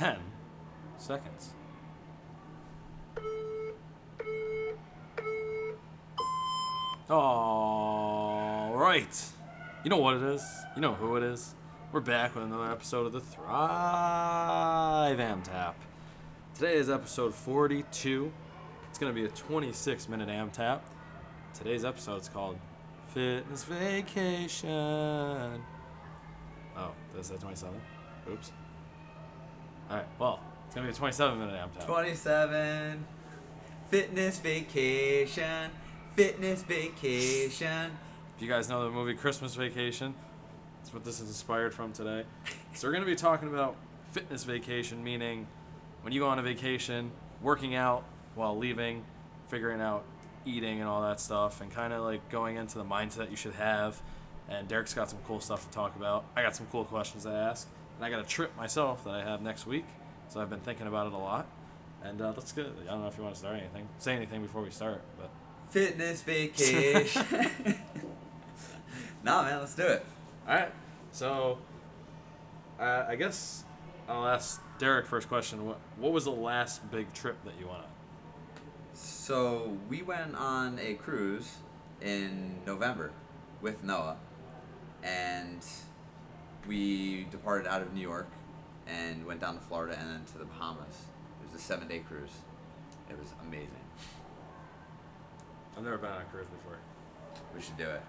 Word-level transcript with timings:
10 0.00 0.16
seconds. 0.96 1.50
All 7.10 8.72
right. 8.76 9.26
You 9.84 9.90
know 9.90 9.98
what 9.98 10.16
it 10.16 10.22
is. 10.22 10.42
You 10.74 10.80
know 10.80 10.94
who 10.94 11.16
it 11.16 11.22
is. 11.22 11.54
We're 11.92 12.00
back 12.00 12.34
with 12.34 12.44
another 12.44 12.72
episode 12.72 13.04
of 13.04 13.12
the 13.12 13.20
Thrive 13.20 15.18
AMRAP. 15.18 15.74
Today 16.54 16.76
is 16.76 16.88
episode 16.88 17.34
42. 17.34 18.32
It's 18.88 18.98
going 18.98 19.14
to 19.14 19.20
be 19.20 19.26
a 19.26 19.30
26 19.30 20.08
minute 20.08 20.30
AMRAP. 20.30 20.80
Today's 21.52 21.84
episode 21.84 22.22
is 22.22 22.28
called 22.30 22.56
Fitness 23.08 23.64
Vacation. 23.64 24.70
Oh, 26.74 26.92
did 27.12 27.18
I 27.18 27.22
say 27.22 27.36
27? 27.36 27.78
Oops. 28.32 28.50
Alright, 29.90 30.06
well, 30.20 30.38
it's 30.66 30.76
to 30.76 30.82
be 30.82 30.88
a 30.88 30.92
27 30.92 31.36
minute 31.36 31.54
AMRAP. 31.54 31.84
27. 31.84 33.04
Fitness 33.88 34.38
vacation. 34.38 35.70
Fitness 36.14 36.62
vacation. 36.62 37.90
If 38.36 38.42
you 38.42 38.48
guys 38.48 38.68
know 38.68 38.84
the 38.84 38.90
movie 38.90 39.14
Christmas 39.14 39.56
Vacation, 39.56 40.14
that's 40.78 40.94
what 40.94 41.04
this 41.04 41.18
is 41.18 41.26
inspired 41.26 41.74
from 41.74 41.92
today. 41.92 42.24
So 42.72 42.86
we're 42.86 42.92
going 42.92 43.04
to 43.04 43.10
be 43.10 43.16
talking 43.16 43.48
about 43.48 43.74
fitness 44.12 44.44
vacation, 44.44 45.02
meaning 45.02 45.48
when 46.02 46.12
you 46.12 46.20
go 46.20 46.28
on 46.28 46.38
a 46.38 46.42
vacation, 46.42 47.10
working 47.42 47.74
out 47.74 48.04
while 48.36 48.56
leaving, 48.56 49.04
figuring 49.48 49.80
out 49.80 50.04
eating 50.46 50.78
and 50.78 50.88
all 50.88 51.02
that 51.02 51.18
stuff, 51.18 51.60
and 51.60 51.70
kind 51.70 51.92
of 51.92 52.04
like 52.04 52.30
going 52.30 52.56
into 52.56 52.78
the 52.78 52.84
mindset 52.84 53.28
you 53.28 53.36
should 53.36 53.54
have. 53.54 54.00
And 54.48 54.68
Derek's 54.68 54.94
got 54.94 55.10
some 55.10 55.18
cool 55.26 55.40
stuff 55.40 55.68
to 55.68 55.74
talk 55.74 55.96
about. 55.96 56.24
I 56.36 56.42
got 56.42 56.54
some 56.54 56.68
cool 56.70 56.84
questions 56.84 57.24
to 57.24 57.30
ask, 57.30 57.68
and 58.00 58.06
I 58.06 58.08
got 58.08 58.24
a 58.24 58.26
trip 58.26 58.56
myself 58.56 59.04
that 59.04 59.12
I 59.12 59.22
have 59.22 59.42
next 59.42 59.66
week, 59.66 59.84
so 60.30 60.40
I've 60.40 60.48
been 60.48 60.60
thinking 60.60 60.86
about 60.86 61.08
it 61.08 61.12
a 61.12 61.18
lot. 61.18 61.46
And 62.02 62.22
uh, 62.22 62.32
let's 62.34 62.50
get. 62.50 62.64
I 62.64 62.92
don't 62.92 63.02
know 63.02 63.08
if 63.08 63.18
you 63.18 63.22
want 63.22 63.34
to 63.34 63.38
start 63.38 63.58
anything, 63.58 63.86
say 63.98 64.14
anything 64.16 64.40
before 64.40 64.62
we 64.62 64.70
start, 64.70 65.02
but 65.18 65.28
Fitness 65.68 66.22
vacation. 66.22 67.26
nah, 69.22 69.42
man, 69.42 69.60
let's 69.60 69.74
do 69.74 69.82
it. 69.82 70.06
All 70.48 70.54
right. 70.54 70.72
So, 71.12 71.58
uh, 72.80 73.04
I 73.06 73.16
guess 73.16 73.64
I'll 74.08 74.26
ask 74.26 74.62
Derek 74.78 75.04
first 75.04 75.28
question. 75.28 75.66
What 75.66 75.78
What 75.98 76.12
was 76.12 76.24
the 76.24 76.30
last 76.30 76.90
big 76.90 77.12
trip 77.12 77.36
that 77.44 77.52
you 77.60 77.66
went 77.66 77.80
on? 77.80 77.84
So, 78.94 79.76
we 79.90 80.00
went 80.00 80.36
on 80.36 80.78
a 80.78 80.94
cruise 80.94 81.58
in 82.00 82.60
November 82.64 83.12
with 83.60 83.84
Noah, 83.84 84.16
and 85.02 85.62
we 86.70 87.26
departed 87.32 87.66
out 87.66 87.82
of 87.82 87.92
New 87.92 88.00
York 88.00 88.28
and 88.86 89.26
went 89.26 89.40
down 89.40 89.56
to 89.56 89.60
Florida 89.60 89.98
and 89.98 90.08
then 90.08 90.24
to 90.24 90.38
the 90.38 90.44
Bahamas. 90.44 91.02
It 91.42 91.52
was 91.52 91.60
a 91.60 91.64
seven 91.64 91.88
day 91.88 91.98
cruise. 91.98 92.30
It 93.10 93.18
was 93.18 93.26
amazing. 93.42 93.66
I've 95.76 95.82
never 95.82 95.98
been 95.98 96.10
on 96.10 96.20
a 96.20 96.24
cruise 96.26 96.46
before. 96.46 96.78
We 97.56 97.60
should 97.60 97.76
do 97.76 97.88
it. 97.88 98.02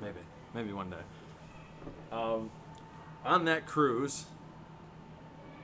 Maybe, 0.00 0.20
maybe 0.54 0.72
one 0.72 0.90
day. 0.90 0.96
Um, 2.12 2.50
on 3.24 3.46
that 3.46 3.66
cruise, 3.66 4.26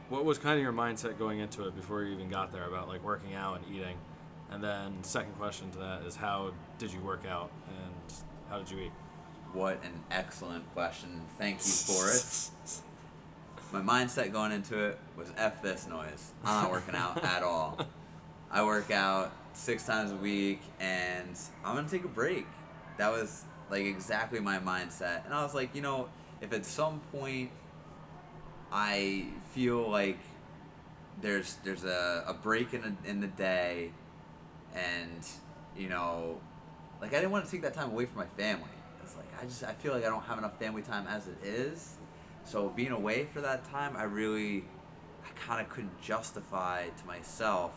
what 0.08 0.24
was 0.24 0.36
kind 0.38 0.56
of 0.56 0.62
your 0.62 0.72
mindset 0.72 1.18
going 1.20 1.38
into 1.38 1.68
it 1.68 1.76
before 1.76 2.02
you 2.02 2.14
even 2.14 2.28
got 2.28 2.50
there 2.50 2.64
about 2.64 2.88
like 2.88 3.04
working 3.04 3.32
out 3.32 3.60
and 3.60 3.76
eating? 3.76 3.96
And 4.50 4.60
then 4.64 5.04
second 5.04 5.34
question 5.38 5.70
to 5.70 5.78
that 5.78 6.02
is 6.02 6.16
how 6.16 6.50
did 6.78 6.92
you 6.92 6.98
work 6.98 7.24
out 7.28 7.52
and 7.68 8.12
how 8.48 8.58
did 8.58 8.68
you 8.72 8.78
eat? 8.86 8.92
What 9.52 9.82
an 9.84 9.92
excellent 10.10 10.70
question. 10.74 11.20
Thank 11.38 11.58
you 11.58 11.72
for 11.72 12.10
it. 12.10 12.50
My 13.72 13.80
mindset 13.80 14.32
going 14.32 14.52
into 14.52 14.78
it 14.78 14.98
was 15.16 15.32
F 15.36 15.62
this 15.62 15.86
noise. 15.88 16.32
I'm 16.44 16.62
not 16.62 16.70
working 16.70 16.94
out 16.94 17.22
at 17.22 17.42
all. 17.42 17.78
I 18.50 18.64
work 18.64 18.90
out 18.90 19.32
six 19.52 19.86
times 19.86 20.10
a 20.10 20.16
week 20.16 20.60
and 20.80 21.36
I'm 21.64 21.74
going 21.74 21.84
to 21.84 21.90
take 21.90 22.04
a 22.04 22.08
break. 22.08 22.46
That 22.98 23.10
was 23.10 23.44
like 23.70 23.84
exactly 23.84 24.40
my 24.40 24.58
mindset. 24.58 25.24
And 25.24 25.34
I 25.34 25.42
was 25.42 25.54
like, 25.54 25.74
you 25.74 25.82
know, 25.82 26.08
if 26.40 26.52
at 26.52 26.64
some 26.64 27.00
point 27.12 27.50
I 28.72 29.26
feel 29.52 29.88
like 29.88 30.18
there's 31.20 31.56
there's 31.64 31.84
a, 31.84 32.24
a 32.26 32.34
break 32.34 32.72
in 32.72 32.82
the, 32.82 33.10
in 33.10 33.20
the 33.20 33.26
day 33.26 33.90
and 34.74 35.26
you 35.76 35.88
know 35.88 36.40
like 37.00 37.12
I 37.12 37.16
didn't 37.16 37.30
want 37.30 37.44
to 37.44 37.50
take 37.50 37.62
that 37.62 37.74
time 37.74 37.90
away 37.90 38.06
from 38.06 38.18
my 38.18 38.26
family. 38.36 38.68
Like 39.20 39.42
I 39.42 39.44
just 39.44 39.62
I 39.64 39.72
feel 39.72 39.92
like 39.92 40.04
I 40.04 40.08
don't 40.08 40.22
have 40.22 40.38
enough 40.38 40.58
family 40.58 40.82
time 40.82 41.06
as 41.06 41.26
it 41.28 41.36
is. 41.44 41.96
So 42.44 42.70
being 42.70 42.92
away 42.92 43.26
for 43.32 43.40
that 43.40 43.70
time, 43.70 43.96
I 43.96 44.04
really 44.04 44.64
I 45.24 45.28
kind 45.46 45.60
of 45.60 45.68
couldn't 45.68 46.00
justify 46.00 46.86
to 46.86 47.06
myself 47.06 47.72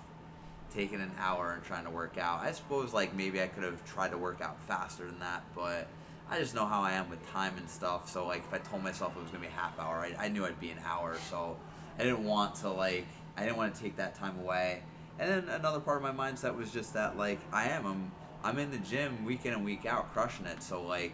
taking 0.73 1.01
an 1.01 1.11
hour 1.19 1.51
and 1.51 1.63
trying 1.63 1.83
to 1.83 1.89
work 1.89 2.17
out. 2.17 2.41
I 2.41 2.51
suppose 2.51 2.93
like 2.93 3.13
maybe 3.13 3.41
I 3.41 3.47
could 3.47 3.63
have 3.63 3.83
tried 3.85 4.11
to 4.11 4.17
work 4.17 4.41
out 4.41 4.57
faster 4.67 5.05
than 5.05 5.19
that, 5.19 5.43
but 5.55 5.87
I 6.29 6.39
just 6.39 6.55
know 6.55 6.65
how 6.65 6.81
I 6.81 6.93
am 6.93 7.09
with 7.09 7.25
time 7.31 7.53
and 7.57 7.69
stuff. 7.69 8.09
So 8.09 8.25
like 8.25 8.43
if 8.45 8.53
I 8.53 8.57
told 8.59 8.83
myself 8.83 9.15
it 9.15 9.21
was 9.21 9.29
gonna 9.29 9.41
be 9.41 9.47
a 9.47 9.51
half 9.51 9.77
hour, 9.79 9.97
I, 9.97 10.25
I 10.25 10.27
knew 10.29 10.45
I'd 10.45 10.59
be 10.59 10.71
an 10.71 10.79
hour. 10.85 11.17
So 11.29 11.57
I 11.99 12.03
didn't 12.03 12.23
want 12.23 12.55
to 12.55 12.69
like 12.69 13.05
I 13.37 13.43
didn't 13.43 13.57
want 13.57 13.75
to 13.75 13.81
take 13.81 13.97
that 13.97 14.15
time 14.15 14.39
away. 14.39 14.81
And 15.19 15.29
then 15.29 15.49
another 15.49 15.79
part 15.79 16.03
of 16.03 16.15
my 16.15 16.31
mindset 16.31 16.55
was 16.55 16.71
just 16.71 16.93
that 16.93 17.17
like 17.17 17.39
I 17.51 17.69
am 17.69 17.85
I'm 17.85 18.11
I'm 18.43 18.59
in 18.59 18.71
the 18.71 18.77
gym 18.79 19.23
week 19.25 19.45
in 19.45 19.53
and 19.53 19.63
week 19.63 19.85
out 19.85 20.11
crushing 20.13 20.45
it. 20.45 20.63
So 20.63 20.83
like 20.83 21.13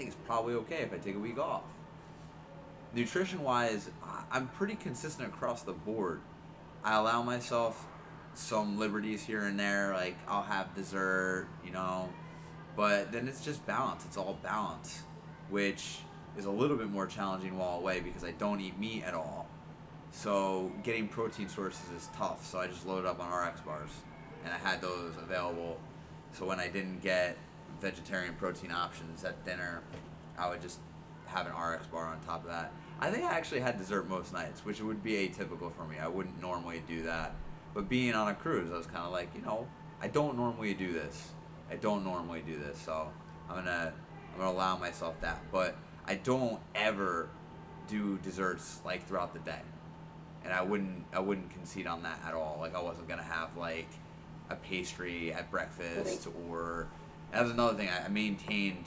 think 0.00 0.12
it's 0.12 0.26
probably 0.26 0.54
okay 0.54 0.78
if 0.78 0.94
I 0.94 0.96
take 0.96 1.14
a 1.14 1.18
week 1.18 1.38
off. 1.38 1.62
Nutrition 2.94 3.42
wise, 3.42 3.90
I'm 4.32 4.48
pretty 4.48 4.74
consistent 4.74 5.28
across 5.28 5.62
the 5.62 5.74
board. 5.74 6.22
I 6.82 6.96
allow 6.96 7.22
myself 7.22 7.86
some 8.32 8.78
liberties 8.78 9.22
here 9.22 9.42
and 9.42 9.60
there, 9.60 9.92
like 9.92 10.16
I'll 10.26 10.42
have 10.42 10.74
dessert, 10.74 11.48
you 11.62 11.70
know, 11.70 12.08
but 12.76 13.12
then 13.12 13.28
it's 13.28 13.44
just 13.44 13.64
balance. 13.66 14.06
It's 14.06 14.16
all 14.16 14.38
balance, 14.42 15.02
which 15.50 15.98
is 16.38 16.46
a 16.46 16.50
little 16.50 16.78
bit 16.78 16.88
more 16.88 17.06
challenging 17.06 17.58
while 17.58 17.76
away 17.76 18.00
because 18.00 18.24
I 18.24 18.30
don't 18.32 18.60
eat 18.60 18.78
meat 18.78 19.04
at 19.04 19.12
all. 19.12 19.48
So 20.12 20.72
getting 20.82 21.08
protein 21.08 21.50
sources 21.50 21.90
is 21.94 22.08
tough. 22.16 22.46
So 22.46 22.58
I 22.58 22.68
just 22.68 22.86
loaded 22.86 23.06
up 23.06 23.20
on 23.20 23.30
RX 23.30 23.60
bars, 23.60 23.90
and 24.44 24.54
I 24.54 24.56
had 24.56 24.80
those 24.80 25.12
available. 25.22 25.78
So 26.32 26.46
when 26.46 26.58
I 26.58 26.68
didn't 26.68 27.02
get 27.02 27.36
vegetarian 27.80 28.34
protein 28.34 28.72
options 28.72 29.24
at 29.24 29.44
dinner, 29.44 29.82
I 30.38 30.48
would 30.48 30.60
just 30.60 30.78
have 31.26 31.46
an 31.46 31.52
RX 31.52 31.86
bar 31.86 32.06
on 32.06 32.20
top 32.20 32.44
of 32.44 32.50
that. 32.50 32.72
I 33.00 33.10
think 33.10 33.24
I 33.24 33.32
actually 33.32 33.60
had 33.60 33.78
dessert 33.78 34.08
most 34.08 34.32
nights, 34.32 34.64
which 34.64 34.80
would 34.80 35.02
be 35.02 35.12
atypical 35.12 35.72
for 35.72 35.84
me. 35.84 35.98
I 35.98 36.08
wouldn't 36.08 36.40
normally 36.40 36.82
do 36.86 37.02
that. 37.04 37.34
But 37.72 37.88
being 37.88 38.14
on 38.14 38.28
a 38.28 38.34
cruise, 38.34 38.70
I 38.72 38.76
was 38.76 38.86
kind 38.86 39.06
of 39.06 39.12
like, 39.12 39.28
you 39.34 39.42
know, 39.42 39.66
I 40.02 40.08
don't 40.08 40.36
normally 40.36 40.74
do 40.74 40.92
this. 40.92 41.30
I 41.70 41.76
don't 41.76 42.04
normally 42.04 42.42
do 42.42 42.58
this, 42.58 42.78
so 42.78 43.08
I'm 43.48 43.56
gonna 43.56 43.92
I'm 44.32 44.38
gonna 44.38 44.50
allow 44.50 44.76
myself 44.76 45.20
that. 45.20 45.40
But 45.52 45.76
I 46.04 46.16
don't 46.16 46.58
ever 46.74 47.28
do 47.86 48.18
desserts 48.18 48.80
like 48.84 49.06
throughout 49.06 49.32
the 49.32 49.40
day, 49.40 49.60
and 50.44 50.52
I 50.52 50.62
wouldn't 50.62 51.04
I 51.12 51.20
wouldn't 51.20 51.50
concede 51.50 51.86
on 51.86 52.02
that 52.02 52.20
at 52.26 52.34
all. 52.34 52.56
Like 52.60 52.74
I 52.74 52.82
wasn't 52.82 53.08
gonna 53.08 53.22
have 53.22 53.56
like 53.56 53.88
a 54.48 54.56
pastry 54.56 55.32
at 55.32 55.48
breakfast 55.50 56.26
or 56.48 56.88
that 57.32 57.42
was 57.42 57.50
another 57.50 57.76
thing. 57.76 57.88
I 57.88 58.04
I 58.06 58.08
maintained 58.08 58.84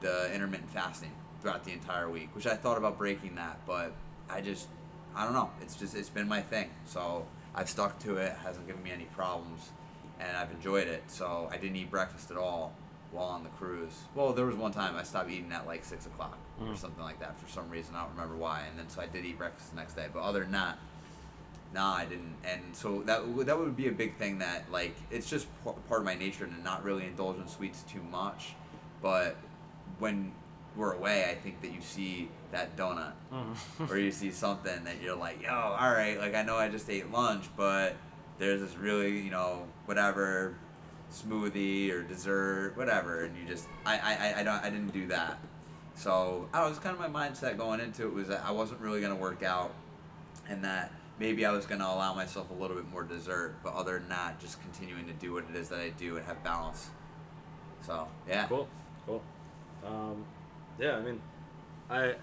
the 0.00 0.32
intermittent 0.34 0.70
fasting 0.70 1.12
throughout 1.40 1.64
the 1.64 1.72
entire 1.72 2.08
week, 2.10 2.30
which 2.34 2.46
I 2.46 2.54
thought 2.54 2.78
about 2.78 2.98
breaking 2.98 3.34
that, 3.36 3.60
but 3.66 3.92
I 4.30 4.40
just 4.40 4.68
I 5.14 5.24
don't 5.24 5.34
know. 5.34 5.50
It's 5.60 5.74
just 5.76 5.94
it's 5.94 6.08
been 6.10 6.28
my 6.28 6.40
thing, 6.40 6.70
so 6.86 7.26
I've 7.54 7.68
stuck 7.68 7.98
to 8.00 8.16
it. 8.16 8.34
Hasn't 8.44 8.66
given 8.66 8.82
me 8.82 8.90
any 8.92 9.04
problems, 9.04 9.70
and 10.20 10.36
I've 10.36 10.50
enjoyed 10.50 10.88
it. 10.88 11.02
So 11.08 11.48
I 11.50 11.56
didn't 11.56 11.76
eat 11.76 11.90
breakfast 11.90 12.30
at 12.30 12.36
all 12.36 12.72
while 13.10 13.26
on 13.26 13.42
the 13.44 13.50
cruise. 13.50 13.92
Well, 14.14 14.32
there 14.32 14.46
was 14.46 14.56
one 14.56 14.72
time 14.72 14.96
I 14.96 15.02
stopped 15.02 15.30
eating 15.30 15.52
at 15.52 15.66
like 15.66 15.84
six 15.84 16.06
o'clock 16.06 16.38
or 16.60 16.68
Mm. 16.68 16.76
something 16.78 17.02
like 17.02 17.18
that 17.20 17.38
for 17.38 17.46
some 17.48 17.68
reason. 17.68 17.94
I 17.94 18.02
don't 18.02 18.12
remember 18.12 18.36
why. 18.36 18.62
And 18.70 18.78
then 18.78 18.88
so 18.88 19.02
I 19.02 19.06
did 19.06 19.24
eat 19.26 19.36
breakfast 19.36 19.70
the 19.70 19.76
next 19.76 19.94
day. 19.94 20.06
But 20.12 20.20
other 20.22 20.40
than 20.40 20.52
that, 20.52 20.78
nah, 21.74 21.94
I 21.94 22.04
didn't. 22.04 22.36
And 22.44 22.60
so 22.74 23.02
that 23.06 23.26
would- 23.26 23.46
that 23.46 23.58
would 23.58 23.76
be 23.76 23.88
a 23.88 23.92
big 23.92 24.16
thing 24.16 24.38
that 24.38 24.70
like 24.70 24.94
it's 25.10 25.28
just 25.28 25.46
p- 25.64 25.70
part 25.88 26.00
of 26.00 26.04
my 26.04 26.14
nature 26.14 26.46
to 26.46 26.62
not 26.62 26.84
really 26.84 27.04
indulge 27.06 27.36
in 27.38 27.48
sweets 27.48 27.82
too 27.82 28.02
much. 28.02 28.54
But 29.00 29.36
when 29.98 30.32
we're 30.76 30.92
away, 30.94 31.24
I 31.30 31.34
think 31.34 31.60
that 31.62 31.72
you 31.72 31.80
see 31.80 32.28
that 32.50 32.76
donut 32.76 33.12
mm-hmm. 33.32 33.90
or 33.90 33.96
you 33.96 34.10
see 34.10 34.30
something 34.30 34.84
that 34.84 35.00
you're 35.02 35.16
like, 35.16 35.42
yo, 35.42 35.50
all 35.52 35.90
right, 35.92 36.18
like 36.18 36.34
I 36.34 36.42
know 36.42 36.56
I 36.56 36.68
just 36.68 36.88
ate 36.90 37.10
lunch, 37.10 37.46
but 37.56 37.96
there's 38.38 38.60
this 38.60 38.76
really, 38.76 39.20
you 39.20 39.30
know, 39.30 39.66
whatever 39.86 40.54
smoothie 41.12 41.90
or 41.92 42.02
dessert, 42.02 42.72
whatever, 42.76 43.24
and 43.24 43.36
you 43.36 43.44
just, 43.46 43.68
I, 43.84 43.98
I, 43.98 44.40
I- 44.40 44.42
don't, 44.42 44.64
I 44.64 44.70
didn't 44.70 44.92
do 44.92 45.06
that. 45.08 45.38
So 45.94 46.48
I 46.54 46.66
was 46.66 46.78
kind 46.78 46.96
of 46.98 47.12
my 47.12 47.28
mindset 47.28 47.58
going 47.58 47.80
into 47.80 48.04
it 48.06 48.14
was 48.14 48.28
that 48.28 48.42
I 48.46 48.50
wasn't 48.50 48.80
really 48.80 49.00
gonna 49.02 49.14
work 49.14 49.42
out, 49.42 49.74
and 50.48 50.64
that 50.64 50.90
maybe 51.18 51.44
I 51.46 51.52
was 51.52 51.66
gonna 51.66 51.84
allow 51.84 52.14
myself 52.14 52.50
a 52.50 52.54
little 52.54 52.76
bit 52.76 52.90
more 52.90 53.02
dessert, 53.04 53.56
but 53.62 53.74
other 53.74 53.98
than 53.98 54.08
that, 54.08 54.40
just 54.40 54.60
continuing 54.62 55.06
to 55.06 55.12
do 55.14 55.32
what 55.32 55.44
it 55.48 55.56
is 55.56 55.68
that 55.68 55.80
I 55.80 55.90
do 55.90 56.16
and 56.16 56.26
have 56.26 56.42
balance. 56.42 56.90
So 57.82 58.08
yeah, 58.28 58.46
Cool, 58.46 58.68
cool. 59.06 59.22
Um, 59.84 60.24
yeah, 60.78 60.96
I 60.96 61.00
mean, 61.00 61.20
I 61.90 62.14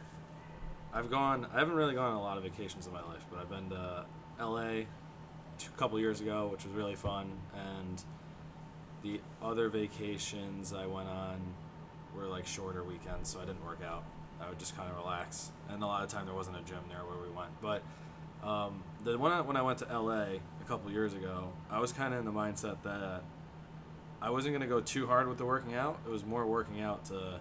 I've 0.94 1.10
gone. 1.10 1.48
I 1.54 1.60
haven't 1.60 1.76
really 1.76 1.94
gone 1.94 2.12
on 2.12 2.18
a 2.18 2.22
lot 2.22 2.38
of 2.38 2.44
vacations 2.44 2.88
in 2.88 2.94
my 2.94 3.02
life, 3.02 3.26
but 3.30 3.40
I've 3.40 3.50
been 3.50 3.70
to 3.70 4.06
L.A. 4.40 4.80
a 4.82 5.78
couple 5.78 6.00
years 6.00 6.22
ago, 6.22 6.48
which 6.52 6.64
was 6.66 6.74
really 6.74 6.96
fun, 6.96 7.32
and 7.54 8.04
the 9.04 9.22
other 9.42 9.70
vacations 9.70 10.74
I 10.74 10.88
went 10.88 11.08
on 11.08 11.40
were 12.16 12.26
like 12.26 12.48
shorter 12.48 12.84
weekends, 12.84 13.30
so 13.30 13.40
I 13.40 13.46
didn't 13.46 13.64
work 13.66 13.82
out. 13.86 14.04
I 14.42 14.50
would 14.50 14.58
just 14.58 14.76
kind 14.76 14.90
of 14.90 14.98
relax, 14.98 15.52
and 15.70 15.84
a 15.84 15.86
lot 15.86 16.04
of 16.04 16.10
time 16.10 16.26
there 16.26 16.36
wasn't 16.36 16.58
a 16.58 16.62
gym 16.62 16.80
there 16.90 17.06
where 17.06 17.18
we 17.22 17.30
went. 17.36 17.50
But 17.62 17.84
um, 18.50 18.84
the 19.04 19.18
one 19.18 19.32
I- 19.32 19.42
when 19.42 19.56
I 19.56 19.62
went 19.62 19.80
to 19.80 19.86
LA 19.86 20.40
a 20.62 20.66
couple 20.68 20.92
years 20.92 21.14
ago, 21.14 21.54
I 21.70 21.80
was 21.80 21.94
kind 21.94 22.14
of 22.14 22.20
in 22.20 22.26
the 22.26 22.32
mindset 22.32 22.82
that 22.84 23.22
I 24.22 24.30
wasn't 24.32 24.54
gonna 24.54 24.68
go 24.68 24.82
too 24.82 25.08
hard 25.08 25.28
with 25.28 25.38
the 25.38 25.46
working 25.46 25.76
out. 25.76 26.00
It 26.06 26.10
was 26.10 26.26
more 26.26 26.46
working 26.46 26.82
out 26.82 27.06
to 27.06 27.40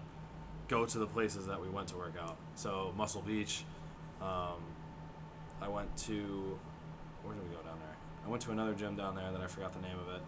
go 0.67 0.85
to 0.85 0.97
the 0.99 1.07
places 1.07 1.47
that 1.47 1.59
we 1.59 1.67
went 1.67 1.87
to 1.89 1.97
work 1.97 2.13
out. 2.21 2.37
So 2.55 2.93
Muscle 2.95 3.21
Beach, 3.21 3.65
um, 4.21 4.61
I 5.61 5.67
went 5.67 5.95
to 5.97 6.57
where 7.23 7.33
did 7.33 7.43
we 7.43 7.49
go 7.55 7.61
down 7.63 7.77
there? 7.79 7.95
I 8.25 8.29
went 8.29 8.41
to 8.43 8.51
another 8.51 8.73
gym 8.73 8.95
down 8.95 9.15
there 9.15 9.31
that 9.31 9.41
I 9.41 9.47
forgot 9.47 9.73
the 9.73 9.81
name 9.81 9.97
of 9.99 10.13
it. 10.13 10.21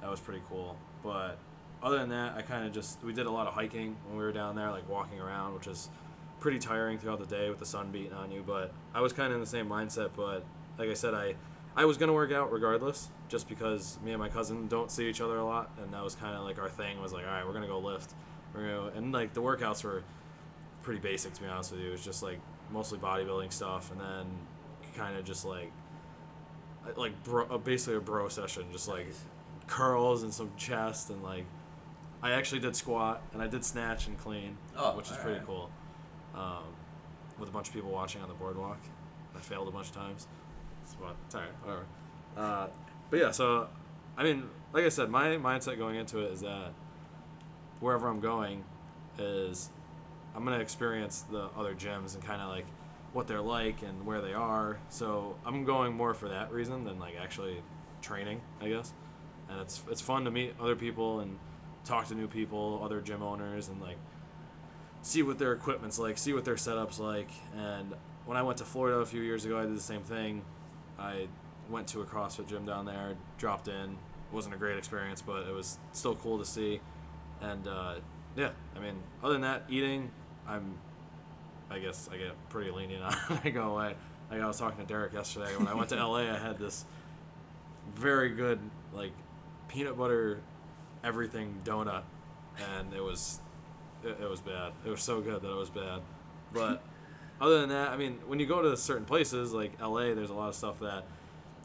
That 0.00 0.10
was 0.10 0.20
pretty 0.20 0.42
cool. 0.48 0.76
But 1.02 1.38
other 1.82 1.98
than 1.98 2.08
that, 2.10 2.34
I 2.36 2.42
kind 2.42 2.66
of 2.66 2.72
just 2.72 3.02
we 3.02 3.12
did 3.12 3.26
a 3.26 3.30
lot 3.30 3.46
of 3.46 3.54
hiking 3.54 3.96
when 4.06 4.16
we 4.16 4.24
were 4.24 4.32
down 4.32 4.54
there, 4.54 4.70
like 4.70 4.88
walking 4.88 5.20
around, 5.20 5.54
which 5.54 5.66
is 5.66 5.90
pretty 6.44 6.58
tiring 6.58 6.98
throughout 6.98 7.18
the 7.18 7.24
day 7.24 7.48
with 7.48 7.58
the 7.58 7.64
sun 7.64 7.90
beating 7.90 8.12
on 8.12 8.30
you. 8.30 8.44
But 8.46 8.70
I 8.94 9.00
was 9.00 9.14
kind 9.14 9.28
of 9.30 9.36
in 9.36 9.40
the 9.40 9.46
same 9.46 9.66
mindset. 9.66 10.10
But 10.14 10.44
like 10.78 10.90
I 10.90 10.92
said, 10.94 11.14
I 11.14 11.36
I 11.74 11.86
was 11.86 11.96
gonna 11.96 12.12
work 12.12 12.32
out 12.32 12.52
regardless, 12.52 13.08
just 13.28 13.48
because 13.48 13.98
me 14.04 14.12
and 14.12 14.20
my 14.20 14.28
cousin 14.28 14.68
don't 14.68 14.90
see 14.90 15.08
each 15.08 15.22
other 15.22 15.38
a 15.38 15.44
lot, 15.46 15.70
and 15.82 15.94
that 15.94 16.04
was 16.04 16.14
kind 16.14 16.36
of 16.36 16.44
like 16.44 16.58
our 16.58 16.68
thing. 16.68 17.00
Was 17.00 17.14
like, 17.14 17.24
all 17.24 17.30
right, 17.30 17.46
we're 17.46 17.54
gonna 17.54 17.66
go 17.66 17.78
lift. 17.78 18.12
We're 18.54 18.60
gonna 18.68 18.92
and 18.94 19.10
like 19.10 19.32
the 19.32 19.40
workouts 19.40 19.84
were 19.84 20.02
pretty 20.82 21.00
basic 21.00 21.32
to 21.32 21.40
be 21.40 21.48
honest 21.48 21.72
with 21.72 21.80
you. 21.80 21.88
It 21.88 21.92
was 21.92 22.04
just 22.04 22.22
like 22.22 22.38
mostly 22.70 22.98
bodybuilding 22.98 23.50
stuff, 23.50 23.90
and 23.90 23.98
then 23.98 24.26
kind 24.94 25.16
of 25.16 25.24
just 25.24 25.46
like 25.46 25.72
like 26.94 27.24
bro, 27.24 27.46
uh, 27.46 27.56
basically 27.56 27.96
a 27.96 28.00
bro 28.00 28.28
session, 28.28 28.64
just 28.70 28.86
like 28.86 29.06
curls 29.66 30.24
and 30.24 30.34
some 30.34 30.50
chest 30.58 31.08
and 31.08 31.22
like 31.22 31.46
I 32.22 32.32
actually 32.32 32.60
did 32.60 32.76
squat 32.76 33.22
and 33.32 33.40
I 33.40 33.46
did 33.46 33.64
snatch 33.64 34.08
and 34.08 34.18
clean, 34.18 34.58
Oh, 34.76 34.94
which 34.94 35.10
is 35.10 35.16
pretty 35.16 35.30
alright. 35.40 35.46
cool. 35.46 35.70
Um, 36.36 36.64
with 37.38 37.48
a 37.48 37.52
bunch 37.52 37.68
of 37.68 37.74
people 37.74 37.90
watching 37.90 38.22
on 38.22 38.28
the 38.28 38.34
boardwalk, 38.34 38.78
I 39.36 39.40
failed 39.40 39.68
a 39.68 39.70
bunch 39.70 39.88
of 39.88 39.94
times. 39.94 40.26
Alright, 41.00 41.50
whatever. 41.62 41.84
Uh, 42.36 42.68
but 43.10 43.18
yeah, 43.18 43.30
so 43.30 43.68
I 44.16 44.22
mean, 44.22 44.48
like 44.72 44.84
I 44.84 44.88
said, 44.88 45.10
my 45.10 45.28
mindset 45.36 45.78
going 45.78 45.96
into 45.96 46.20
it 46.20 46.32
is 46.32 46.40
that 46.42 46.72
wherever 47.80 48.08
I'm 48.08 48.20
going 48.20 48.64
is 49.18 49.70
I'm 50.34 50.44
gonna 50.44 50.58
experience 50.58 51.22
the 51.30 51.48
other 51.56 51.74
gyms 51.74 52.14
and 52.14 52.24
kind 52.24 52.40
of 52.40 52.48
like 52.48 52.66
what 53.12 53.28
they're 53.28 53.40
like 53.40 53.82
and 53.82 54.04
where 54.04 54.20
they 54.20 54.34
are. 54.34 54.78
So 54.88 55.36
I'm 55.46 55.64
going 55.64 55.94
more 55.94 56.14
for 56.14 56.28
that 56.28 56.52
reason 56.52 56.84
than 56.84 56.98
like 56.98 57.14
actually 57.20 57.62
training, 58.02 58.40
I 58.60 58.68
guess. 58.68 58.92
And 59.48 59.60
it's 59.60 59.82
it's 59.90 60.00
fun 60.00 60.24
to 60.24 60.30
meet 60.30 60.54
other 60.60 60.76
people 60.76 61.20
and 61.20 61.38
talk 61.84 62.06
to 62.08 62.14
new 62.14 62.26
people, 62.28 62.80
other 62.82 63.00
gym 63.00 63.22
owners, 63.22 63.68
and 63.68 63.80
like 63.80 63.98
see 65.04 65.22
what 65.22 65.38
their 65.38 65.52
equipment's 65.52 65.98
like, 65.98 66.16
see 66.16 66.32
what 66.32 66.44
their 66.44 66.56
setup's 66.56 66.98
like. 66.98 67.28
And 67.56 67.92
when 68.24 68.38
I 68.38 68.42
went 68.42 68.58
to 68.58 68.64
Florida 68.64 68.98
a 68.98 69.06
few 69.06 69.20
years 69.20 69.44
ago, 69.44 69.58
I 69.58 69.62
did 69.66 69.76
the 69.76 69.80
same 69.80 70.02
thing. 70.02 70.42
I 70.98 71.28
went 71.68 71.86
to 71.88 72.00
a 72.00 72.06
CrossFit 72.06 72.48
gym 72.48 72.64
down 72.64 72.86
there, 72.86 73.14
dropped 73.36 73.68
in. 73.68 73.98
wasn't 74.32 74.54
a 74.54 74.58
great 74.58 74.78
experience, 74.78 75.20
but 75.20 75.46
it 75.46 75.52
was 75.52 75.78
still 75.92 76.14
cool 76.16 76.38
to 76.38 76.44
see. 76.44 76.80
And 77.42 77.68
uh, 77.68 77.96
yeah, 78.34 78.50
I 78.74 78.80
mean, 78.80 78.94
other 79.22 79.34
than 79.34 79.42
that, 79.42 79.64
eating, 79.68 80.10
I'm, 80.48 80.74
I 81.70 81.80
guess 81.80 82.08
I 82.10 82.16
get 82.16 82.32
pretty 82.48 82.70
lenient 82.70 83.04
on 83.04 83.14
I 83.44 83.50
go 83.50 83.74
away. 83.76 83.94
Like 84.30 84.40
I 84.40 84.46
was 84.46 84.58
talking 84.58 84.78
to 84.78 84.86
Derek 84.86 85.12
yesterday 85.12 85.54
when 85.56 85.68
I 85.68 85.74
went 85.74 85.90
to 85.90 85.96
LA, 85.96 86.20
I 86.20 86.38
had 86.38 86.58
this 86.58 86.86
very 87.94 88.30
good 88.30 88.58
like 88.94 89.12
peanut 89.68 89.98
butter 89.98 90.40
everything 91.02 91.60
donut, 91.62 92.04
and 92.78 92.94
it 92.94 93.02
was 93.02 93.40
it, 94.04 94.18
it 94.22 94.30
was 94.30 94.40
bad. 94.40 94.72
It 94.84 94.90
was 94.90 95.02
so 95.02 95.20
good 95.20 95.42
that 95.42 95.50
it 95.50 95.56
was 95.56 95.70
bad. 95.70 96.00
But 96.52 96.82
other 97.40 97.60
than 97.60 97.70
that, 97.70 97.90
I 97.90 97.96
mean, 97.96 98.18
when 98.26 98.38
you 98.38 98.46
go 98.46 98.62
to 98.62 98.76
certain 98.76 99.04
places 99.04 99.52
like 99.52 99.80
LA, 99.80 100.14
there's 100.14 100.30
a 100.30 100.34
lot 100.34 100.48
of 100.48 100.54
stuff 100.54 100.80
that 100.80 101.04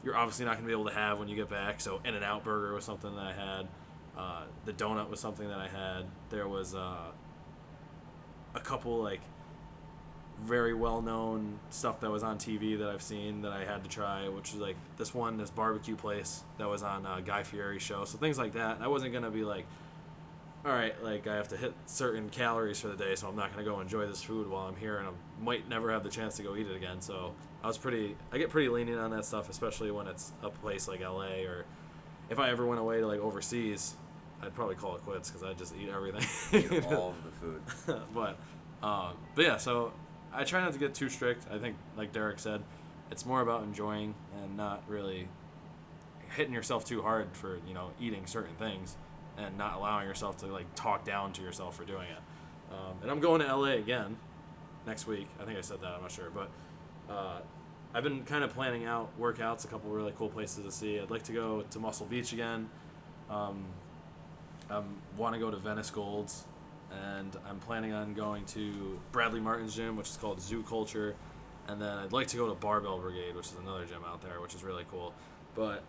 you're 0.02 0.16
obviously 0.16 0.44
not 0.44 0.52
going 0.52 0.64
to 0.64 0.66
be 0.66 0.72
able 0.72 0.88
to 0.88 0.94
have 0.94 1.18
when 1.18 1.28
you 1.28 1.36
get 1.36 1.48
back. 1.48 1.80
So 1.80 2.00
In 2.04 2.14
and 2.14 2.24
Out 2.24 2.44
Burger 2.44 2.74
was 2.74 2.84
something 2.84 3.14
that 3.14 3.24
I 3.24 3.32
had. 3.32 3.68
Uh, 4.16 4.42
the 4.64 4.72
donut 4.72 5.08
was 5.08 5.20
something 5.20 5.48
that 5.48 5.58
I 5.58 5.68
had. 5.68 6.04
There 6.30 6.48
was 6.48 6.74
uh, 6.74 7.10
a 8.54 8.60
couple 8.60 9.02
like 9.02 9.20
very 10.42 10.72
well 10.72 11.02
known 11.02 11.58
stuff 11.68 12.00
that 12.00 12.10
was 12.10 12.22
on 12.22 12.38
TV 12.38 12.78
that 12.78 12.88
I've 12.88 13.02
seen 13.02 13.42
that 13.42 13.52
I 13.52 13.64
had 13.64 13.84
to 13.84 13.90
try, 13.90 14.28
which 14.28 14.52
was 14.52 14.60
like 14.60 14.76
this 14.96 15.14
one, 15.14 15.36
this 15.36 15.50
barbecue 15.50 15.96
place 15.96 16.42
that 16.58 16.68
was 16.68 16.82
on 16.82 17.04
uh, 17.04 17.20
Guy 17.20 17.42
Fieri's 17.42 17.82
show. 17.82 18.04
So 18.04 18.18
things 18.18 18.38
like 18.38 18.52
that. 18.54 18.78
I 18.80 18.88
wasn't 18.88 19.12
gonna 19.12 19.30
be 19.30 19.44
like, 19.44 19.66
all 20.64 20.72
right, 20.72 21.02
like 21.02 21.26
I 21.26 21.36
have 21.36 21.48
to 21.48 21.56
hit 21.56 21.72
certain 21.86 22.28
calories 22.28 22.80
for 22.80 22.88
the 22.88 22.96
day, 22.96 23.14
so 23.14 23.28
I'm 23.28 23.36
not 23.36 23.52
gonna 23.52 23.64
go 23.64 23.80
enjoy 23.80 24.06
this 24.06 24.22
food 24.22 24.48
while 24.48 24.66
I'm 24.66 24.76
here, 24.76 24.98
and 24.98 25.08
I 25.08 25.10
might 25.42 25.68
never 25.68 25.90
have 25.90 26.02
the 26.02 26.10
chance 26.10 26.36
to 26.36 26.42
go 26.42 26.54
eat 26.56 26.66
it 26.66 26.76
again. 26.76 27.00
So 27.00 27.34
I 27.62 27.66
was 27.66 27.78
pretty, 27.78 28.16
I 28.30 28.38
get 28.38 28.50
pretty 28.50 28.68
lenient 28.68 29.00
on 29.00 29.10
that 29.12 29.24
stuff, 29.24 29.48
especially 29.48 29.90
when 29.90 30.06
it's 30.06 30.32
a 30.42 30.50
place 30.50 30.86
like 30.86 31.00
LA 31.00 31.44
or 31.46 31.64
if 32.28 32.38
I 32.38 32.50
ever 32.50 32.66
went 32.66 32.80
away 32.80 33.00
to 33.00 33.06
like 33.06 33.20
overseas. 33.20 33.94
I'd 34.42 34.54
probably 34.54 34.74
call 34.74 34.96
it 34.96 35.02
quits 35.02 35.30
because 35.30 35.46
I'd 35.46 35.58
just 35.58 35.74
eat 35.76 35.90
everything. 35.90 36.22
Eat 36.52 36.86
all 36.86 37.10
of 37.10 37.24
the 37.24 37.30
food. 37.30 38.00
but 38.14 38.38
um, 38.82 39.16
but 39.34 39.44
yeah, 39.44 39.56
so 39.58 39.92
I 40.32 40.44
try 40.44 40.62
not 40.62 40.72
to 40.72 40.78
get 40.78 40.94
too 40.94 41.10
strict. 41.10 41.44
I 41.52 41.58
think, 41.58 41.76
like 41.96 42.12
Derek 42.12 42.38
said, 42.38 42.62
it's 43.10 43.26
more 43.26 43.42
about 43.42 43.64
enjoying 43.64 44.14
and 44.42 44.56
not 44.56 44.82
really 44.88 45.28
hitting 46.36 46.54
yourself 46.54 46.84
too 46.84 47.02
hard 47.02 47.28
for 47.32 47.58
you 47.66 47.74
know 47.74 47.90
eating 48.00 48.26
certain 48.26 48.54
things 48.54 48.96
and 49.44 49.56
not 49.58 49.76
allowing 49.76 50.06
yourself 50.06 50.36
to 50.38 50.46
like 50.46 50.66
talk 50.74 51.04
down 51.04 51.32
to 51.34 51.42
yourself 51.42 51.76
for 51.76 51.84
doing 51.84 52.08
it. 52.08 52.72
Um, 52.72 52.96
and 53.02 53.10
I'm 53.10 53.20
going 53.20 53.40
to 53.40 53.54
LA 53.54 53.72
again 53.72 54.16
next 54.86 55.06
week. 55.06 55.28
I 55.40 55.44
think 55.44 55.58
I 55.58 55.60
said 55.60 55.80
that. 55.80 55.92
I'm 55.92 56.02
not 56.02 56.12
sure, 56.12 56.30
but 56.30 56.50
uh, 57.12 57.40
I've 57.92 58.04
been 58.04 58.24
kind 58.24 58.44
of 58.44 58.54
planning 58.54 58.84
out 58.84 59.10
workouts. 59.18 59.64
A 59.64 59.68
couple 59.68 59.90
really 59.90 60.12
cool 60.16 60.28
places 60.28 60.64
to 60.64 60.70
see. 60.70 60.98
I'd 61.00 61.10
like 61.10 61.24
to 61.24 61.32
go 61.32 61.62
to 61.70 61.78
Muscle 61.78 62.06
Beach 62.06 62.32
again. 62.32 62.68
Um, 63.28 63.64
I 64.70 64.82
want 65.16 65.34
to 65.34 65.40
go 65.40 65.50
to 65.50 65.56
Venice 65.56 65.90
Golds, 65.90 66.44
and 66.92 67.36
I'm 67.48 67.58
planning 67.58 67.92
on 67.92 68.14
going 68.14 68.44
to 68.46 69.00
Bradley 69.10 69.40
Martin's 69.40 69.74
gym, 69.74 69.96
which 69.96 70.08
is 70.08 70.16
called 70.16 70.40
Zoo 70.40 70.62
Culture, 70.62 71.16
and 71.66 71.82
then 71.82 71.98
I'd 71.98 72.12
like 72.12 72.28
to 72.28 72.36
go 72.36 72.48
to 72.48 72.54
Barbell 72.54 72.98
Brigade, 72.98 73.34
which 73.34 73.46
is 73.46 73.56
another 73.60 73.84
gym 73.84 74.04
out 74.06 74.22
there, 74.22 74.40
which 74.40 74.54
is 74.54 74.62
really 74.62 74.84
cool. 74.90 75.12
But 75.56 75.82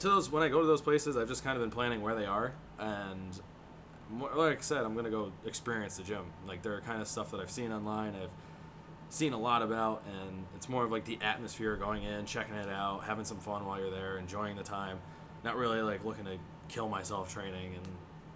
to 0.00 0.08
those, 0.08 0.30
when 0.30 0.42
I 0.42 0.48
go 0.48 0.60
to 0.60 0.66
those 0.66 0.82
places, 0.82 1.16
I've 1.16 1.28
just 1.28 1.44
kind 1.44 1.56
of 1.56 1.62
been 1.62 1.70
planning 1.70 2.02
where 2.02 2.14
they 2.14 2.26
are, 2.26 2.52
and 2.78 3.40
mo- 4.10 4.30
like 4.34 4.58
I 4.58 4.62
said, 4.62 4.84
I'm 4.84 4.94
gonna 4.94 5.10
go 5.10 5.32
experience 5.44 5.96
the 5.96 6.02
gym. 6.02 6.24
Like 6.46 6.62
they're 6.62 6.80
kind 6.82 7.00
of 7.00 7.08
stuff 7.08 7.30
that 7.30 7.40
I've 7.40 7.50
seen 7.50 7.72
online. 7.72 8.14
I've 8.14 8.30
seen 9.08 9.32
a 9.32 9.38
lot 9.38 9.62
about, 9.62 10.02
and 10.06 10.44
it's 10.54 10.68
more 10.68 10.84
of 10.84 10.90
like 10.90 11.04
the 11.04 11.18
atmosphere 11.22 11.76
going 11.76 12.02
in, 12.02 12.26
checking 12.26 12.56
it 12.56 12.68
out, 12.68 13.04
having 13.04 13.24
some 13.24 13.38
fun 13.38 13.64
while 13.66 13.78
you're 13.80 13.90
there, 13.90 14.18
enjoying 14.18 14.56
the 14.56 14.62
time. 14.62 14.98
Not 15.44 15.56
really 15.56 15.80
like 15.80 16.04
looking 16.04 16.24
to 16.24 16.38
kill 16.68 16.88
myself 16.88 17.32
training 17.32 17.74
and 17.74 17.86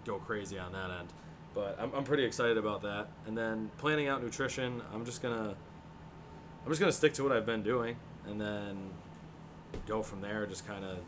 go 0.05 0.17
crazy 0.17 0.57
on 0.57 0.71
that 0.71 0.89
end. 0.91 1.09
But 1.53 1.77
I'm, 1.79 1.93
I'm 1.93 2.03
pretty 2.03 2.23
excited 2.23 2.57
about 2.57 2.81
that. 2.83 3.07
And 3.27 3.37
then 3.37 3.69
planning 3.77 4.07
out 4.07 4.23
nutrition, 4.23 4.81
I'm 4.93 5.05
just 5.05 5.21
gonna 5.21 5.55
I'm 6.63 6.71
just 6.71 6.79
gonna 6.79 6.91
stick 6.91 7.13
to 7.15 7.23
what 7.23 7.31
I've 7.31 7.45
been 7.45 7.63
doing, 7.63 7.97
and 8.25 8.39
then 8.39 8.91
go 9.87 10.01
from 10.01 10.21
there. 10.21 10.45
Just 10.45 10.65
kind 10.65 10.85
of 10.85 10.99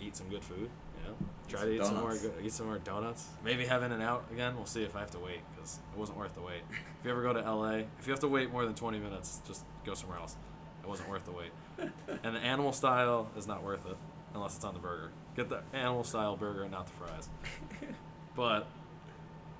eat 0.00 0.16
some 0.16 0.28
good 0.28 0.44
food. 0.44 0.68
You 0.98 1.08
know, 1.08 1.16
try 1.48 1.62
to 1.62 1.72
eat 1.72 1.84
some 1.84 1.96
more 1.96 2.10
donuts. 2.10 2.22
good, 2.22 2.32
eat 2.44 2.52
some 2.52 2.66
more 2.66 2.78
donuts. 2.78 3.28
Maybe 3.44 3.66
have 3.66 3.82
In 3.82 3.92
and 3.92 4.02
Out 4.02 4.24
again. 4.32 4.56
We'll 4.56 4.66
see 4.66 4.82
if 4.82 4.96
I 4.96 5.00
have 5.00 5.10
to 5.12 5.18
wait 5.18 5.40
because 5.54 5.78
it 5.92 5.98
wasn't 5.98 6.18
worth 6.18 6.34
the 6.34 6.40
wait. 6.40 6.62
if 6.70 7.04
you 7.04 7.10
ever 7.10 7.22
go 7.22 7.32
to 7.32 7.40
LA, 7.40 7.84
if 7.98 8.06
you 8.06 8.12
have 8.12 8.20
to 8.20 8.28
wait 8.28 8.50
more 8.50 8.64
than 8.64 8.74
20 8.74 8.98
minutes, 8.98 9.40
just 9.46 9.64
go 9.84 9.94
somewhere 9.94 10.18
else. 10.18 10.36
It 10.82 10.88
wasn't 10.88 11.08
worth 11.08 11.24
the 11.24 11.32
wait. 11.32 11.50
and 12.24 12.36
the 12.36 12.40
animal 12.40 12.72
style 12.72 13.28
is 13.36 13.46
not 13.46 13.62
worth 13.62 13.86
it 13.86 13.96
unless 14.34 14.56
it's 14.56 14.64
on 14.64 14.74
the 14.74 14.80
burger. 14.80 15.10
Get 15.34 15.48
the 15.48 15.62
animal 15.72 16.04
style 16.04 16.36
burger 16.36 16.62
and 16.62 16.70
not 16.70 16.86
the 16.86 16.92
fries. 16.92 17.28
But 18.36 18.66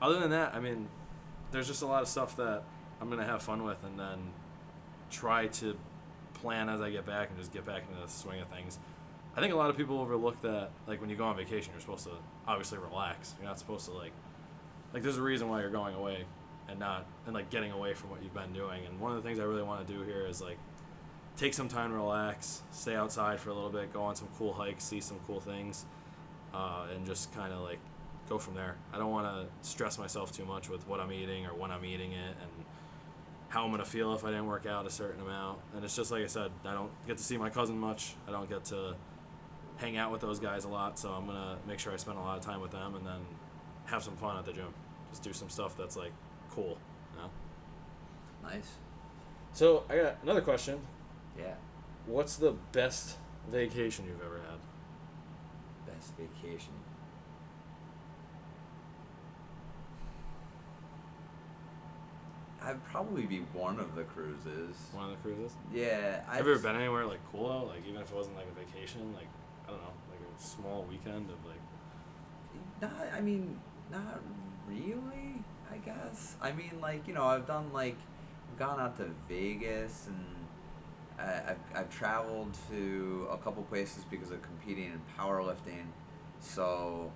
other 0.00 0.20
than 0.20 0.30
that, 0.30 0.54
I 0.54 0.60
mean, 0.60 0.88
there's 1.50 1.66
just 1.66 1.82
a 1.82 1.86
lot 1.86 2.02
of 2.02 2.08
stuff 2.08 2.36
that 2.36 2.62
I'm 3.00 3.08
gonna 3.08 3.24
have 3.24 3.42
fun 3.42 3.64
with, 3.64 3.82
and 3.84 3.98
then 3.98 4.18
try 5.10 5.46
to 5.46 5.76
plan 6.34 6.68
as 6.68 6.80
I 6.80 6.90
get 6.90 7.06
back 7.06 7.30
and 7.30 7.38
just 7.38 7.52
get 7.52 7.64
back 7.64 7.84
into 7.88 8.00
the 8.00 8.08
swing 8.08 8.40
of 8.40 8.48
things. 8.48 8.78
I 9.36 9.40
think 9.40 9.52
a 9.52 9.56
lot 9.56 9.68
of 9.68 9.76
people 9.76 10.00
overlook 10.00 10.40
that, 10.42 10.70
like 10.86 11.00
when 11.00 11.10
you 11.10 11.16
go 11.16 11.24
on 11.24 11.36
vacation, 11.36 11.72
you're 11.72 11.80
supposed 11.80 12.04
to 12.04 12.12
obviously 12.48 12.78
relax. 12.78 13.34
You're 13.38 13.46
not 13.46 13.58
supposed 13.58 13.84
to 13.86 13.92
like, 13.92 14.12
like 14.94 15.02
there's 15.02 15.18
a 15.18 15.22
reason 15.22 15.48
why 15.48 15.60
you're 15.60 15.70
going 15.70 15.94
away, 15.94 16.24
and 16.68 16.78
not 16.78 17.06
and 17.26 17.34
like 17.34 17.50
getting 17.50 17.70
away 17.70 17.92
from 17.92 18.10
what 18.10 18.22
you've 18.22 18.34
been 18.34 18.52
doing. 18.52 18.86
And 18.86 18.98
one 18.98 19.14
of 19.14 19.22
the 19.22 19.28
things 19.28 19.38
I 19.38 19.44
really 19.44 19.62
want 19.62 19.86
to 19.86 19.92
do 19.92 20.02
here 20.02 20.26
is 20.26 20.40
like 20.40 20.58
take 21.36 21.52
some 21.52 21.68
time 21.68 21.90
to 21.90 21.96
relax, 21.96 22.62
stay 22.70 22.94
outside 22.94 23.38
for 23.38 23.50
a 23.50 23.54
little 23.54 23.70
bit, 23.70 23.92
go 23.92 24.02
on 24.02 24.16
some 24.16 24.28
cool 24.38 24.54
hikes, 24.54 24.84
see 24.84 25.00
some 25.00 25.18
cool 25.26 25.40
things, 25.40 25.84
uh, 26.54 26.86
and 26.94 27.04
just 27.04 27.34
kind 27.34 27.52
of 27.52 27.60
like 27.60 27.78
go 28.30 28.38
from 28.38 28.54
there. 28.54 28.76
I 28.92 28.98
don't 28.98 29.10
want 29.10 29.26
to 29.26 29.68
stress 29.68 29.98
myself 29.98 30.32
too 30.32 30.46
much 30.46 30.70
with 30.70 30.88
what 30.88 30.98
I'm 30.98 31.12
eating 31.12 31.44
or 31.44 31.50
when 31.50 31.70
I'm 31.70 31.84
eating 31.84 32.12
it 32.12 32.36
and 32.40 32.64
how 33.48 33.64
I'm 33.64 33.70
gonna 33.70 33.84
feel 33.84 34.14
if 34.14 34.24
I 34.24 34.28
didn't 34.28 34.46
work 34.46 34.66
out 34.66 34.86
a 34.86 34.90
certain 34.90 35.20
amount. 35.20 35.58
And 35.74 35.84
it's 35.84 35.94
just 35.94 36.10
like 36.10 36.24
I 36.24 36.26
said, 36.26 36.50
I 36.64 36.72
don't 36.72 36.90
get 37.06 37.18
to 37.18 37.22
see 37.22 37.36
my 37.36 37.50
cousin 37.50 37.78
much. 37.78 38.14
I 38.26 38.32
don't 38.32 38.48
get 38.48 38.64
to 38.66 38.96
hang 39.76 39.96
out 39.96 40.10
with 40.10 40.20
those 40.20 40.38
guys 40.38 40.64
a 40.64 40.68
lot, 40.68 40.98
so 40.98 41.10
I'm 41.10 41.26
gonna 41.26 41.58
make 41.66 41.78
sure 41.78 41.92
I 41.92 41.96
spend 41.96 42.18
a 42.18 42.20
lot 42.20 42.38
of 42.38 42.44
time 42.44 42.60
with 42.60 42.70
them 42.72 42.94
and 42.94 43.06
then 43.06 43.20
have 43.86 44.02
some 44.02 44.16
fun 44.16 44.36
at 44.36 44.44
the 44.44 44.52
gym. 44.52 44.72
Just 45.10 45.22
do 45.22 45.32
some 45.32 45.48
stuff 45.48 45.76
that's 45.76 45.96
like 45.96 46.12
cool, 46.50 46.78
you 47.14 47.20
know. 47.20 47.30
Nice. 48.42 48.72
So 49.52 49.84
I 49.88 49.96
got 49.96 50.18
another 50.22 50.40
question. 50.40 50.80
Yeah. 51.38 51.54
What's 52.06 52.36
the 52.36 52.52
best 52.72 53.16
vacation 53.50 54.06
you've 54.06 54.22
ever 54.22 54.40
had? 54.48 55.94
Best 55.94 56.12
vacation. 56.16 56.72
I'd 62.62 62.84
probably 62.84 63.26
be 63.26 63.38
one 63.52 63.78
of 63.78 63.94
the 63.94 64.02
cruises. 64.02 64.76
One 64.92 65.04
of 65.04 65.10
the 65.10 65.16
cruises. 65.16 65.52
Yeah. 65.72 66.22
I 66.28 66.36
Have 66.36 66.46
you 66.46 66.52
ever 66.52 66.60
been 66.62 66.74
anywhere 66.74 67.06
like 67.06 67.20
cool 67.30 67.48
though? 67.48 67.66
Like 67.66 67.86
even 67.88 68.00
if 68.00 68.10
it 68.10 68.16
wasn't 68.16 68.36
like 68.36 68.46
a 68.46 68.58
vacation, 68.58 69.14
like 69.14 69.28
I 69.66 69.70
don't 69.70 69.80
know, 69.80 69.92
like 70.10 70.20
a 70.20 70.42
small 70.42 70.86
weekend 70.88 71.30
of 71.30 71.36
like. 71.44 71.60
Not, 72.80 73.08
I 73.14 73.20
mean, 73.20 73.58
not 73.90 74.20
really. 74.68 75.42
I 75.70 75.78
guess. 75.78 76.36
I 76.40 76.52
mean, 76.52 76.78
like 76.80 77.06
you 77.08 77.14
know, 77.14 77.24
I've 77.24 77.46
done 77.46 77.72
like, 77.72 77.96
gone 78.58 78.80
out 78.80 78.96
to 78.98 79.10
Vegas 79.28 80.08
and 80.08 80.36
I've 81.18 81.58
I've 81.74 81.90
traveled 81.90 82.56
to 82.70 83.26
a 83.30 83.36
couple 83.38 83.62
places 83.64 84.04
because 84.10 84.30
of 84.30 84.42
competing 84.42 84.84
in 84.84 85.00
powerlifting. 85.18 85.86
So, 86.38 87.10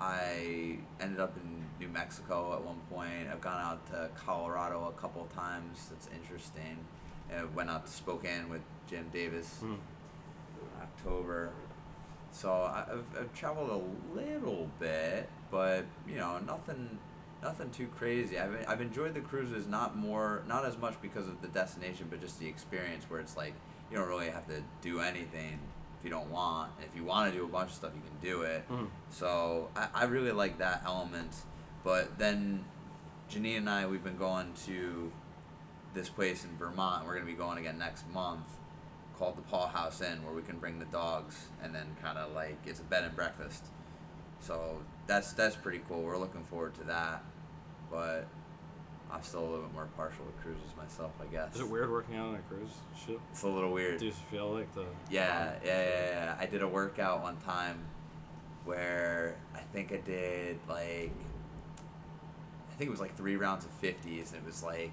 I 0.00 0.78
ended 1.00 1.20
up 1.20 1.36
in 1.36 1.64
New 1.78 1.92
Mexico 1.92 2.54
at 2.54 2.64
one 2.64 2.80
point. 2.90 3.28
I've 3.30 3.40
gone 3.40 3.60
out 3.60 3.86
to 3.92 4.10
Colorado 4.14 4.92
a 4.96 5.00
couple 5.00 5.24
times. 5.26 5.88
That's 5.90 6.08
interesting. 6.14 6.78
I 7.30 7.44
went 7.44 7.70
out 7.70 7.86
to 7.86 7.92
Spokane 7.92 8.48
with 8.48 8.62
Jim 8.88 9.08
Davis. 9.12 9.58
Hmm. 9.60 9.74
October. 10.80 11.50
So 12.32 12.52
I've, 12.52 13.04
I've 13.18 13.32
traveled 13.34 13.70
a 13.70 14.14
little 14.18 14.68
bit, 14.78 15.28
but 15.50 15.84
you 16.06 16.16
know 16.16 16.38
nothing, 16.38 16.98
nothing 17.42 17.70
too 17.70 17.86
crazy. 17.96 18.38
I've 18.38 18.64
I've 18.68 18.80
enjoyed 18.80 19.14
the 19.14 19.20
cruises 19.20 19.66
not 19.66 19.96
more, 19.96 20.42
not 20.46 20.64
as 20.64 20.76
much 20.76 21.00
because 21.00 21.28
of 21.28 21.40
the 21.40 21.48
destination, 21.48 22.08
but 22.10 22.20
just 22.20 22.38
the 22.38 22.46
experience 22.46 23.04
where 23.08 23.20
it's 23.20 23.36
like 23.36 23.54
you 23.90 23.96
don't 23.96 24.08
really 24.08 24.28
have 24.30 24.46
to 24.48 24.62
do 24.82 25.00
anything 25.00 25.58
if 25.98 26.04
you 26.04 26.10
don't 26.10 26.30
want. 26.30 26.72
And 26.76 26.86
if 26.86 26.94
you 26.94 27.04
want 27.04 27.32
to 27.32 27.38
do 27.38 27.44
a 27.44 27.48
bunch 27.48 27.70
of 27.70 27.76
stuff, 27.76 27.92
you 27.94 28.02
can 28.02 28.18
do 28.20 28.42
it. 28.42 28.68
Mhm. 28.68 28.88
So 29.10 29.70
I, 29.74 29.88
I 29.94 30.04
really 30.04 30.32
like 30.32 30.58
that 30.58 30.82
element. 30.84 31.34
But 31.84 32.18
then 32.18 32.64
Janine 33.30 33.58
and 33.58 33.70
I, 33.70 33.86
we've 33.86 34.04
been 34.04 34.18
going 34.18 34.52
to 34.66 35.10
this 35.94 36.08
place 36.10 36.44
in 36.44 36.50
Vermont. 36.58 37.06
We're 37.06 37.14
gonna 37.14 37.24
be 37.26 37.32
going 37.32 37.56
again 37.58 37.78
next 37.78 38.08
month, 38.12 38.44
called 39.18 39.36
the 39.36 39.42
Paul 39.42 39.66
House 39.68 40.00
Inn, 40.00 40.24
where 40.24 40.34
we 40.34 40.42
can 40.42 40.58
bring 40.58 40.78
the 40.78 40.84
dogs 40.86 41.46
and 41.62 41.74
then 41.74 41.96
kind 42.02 42.18
of 42.18 42.32
like 42.32 42.58
it's 42.66 42.80
a 42.80 42.84
bed 42.84 43.04
and 43.04 43.14
breakfast. 43.16 43.64
So 44.40 44.82
that's 45.06 45.32
that's 45.32 45.56
pretty 45.56 45.80
cool. 45.88 46.02
We're 46.02 46.18
looking 46.18 46.44
forward 46.44 46.74
to 46.76 46.84
that. 46.84 47.22
But 47.90 48.26
I'm 49.10 49.22
still 49.22 49.40
a 49.40 49.46
little 49.48 49.60
bit 49.62 49.72
more 49.74 49.88
partial 49.96 50.24
to 50.24 50.32
cruises 50.42 50.76
myself, 50.76 51.12
I 51.20 51.26
guess. 51.32 51.54
Is 51.54 51.60
it 51.60 51.70
weird 51.70 51.90
working 51.90 52.16
out 52.16 52.26
on 52.28 52.34
a 52.34 52.38
cruise 52.40 52.70
ship? 53.06 53.20
It's 53.30 53.42
a 53.42 53.48
little 53.48 53.72
weird. 53.72 54.00
Do 54.00 54.06
you 54.06 54.12
feel 54.12 54.50
like 54.52 54.74
the 54.74 54.84
Yeah, 55.10 55.52
yeah, 55.64 55.82
yeah, 55.82 56.08
yeah. 56.10 56.36
I 56.38 56.46
did 56.46 56.62
a 56.62 56.68
workout 56.68 57.22
one 57.22 57.36
time 57.38 57.78
where 58.64 59.36
I 59.54 59.60
think 59.60 59.92
I 59.92 59.98
did 59.98 60.58
like 60.68 61.12
I 62.70 62.74
think 62.78 62.88
it 62.88 62.90
was 62.90 63.00
like 63.00 63.16
three 63.16 63.36
rounds 63.36 63.64
of 63.64 63.70
fifties. 63.72 64.32
and 64.32 64.42
It 64.42 64.46
was 64.46 64.62
like 64.62 64.92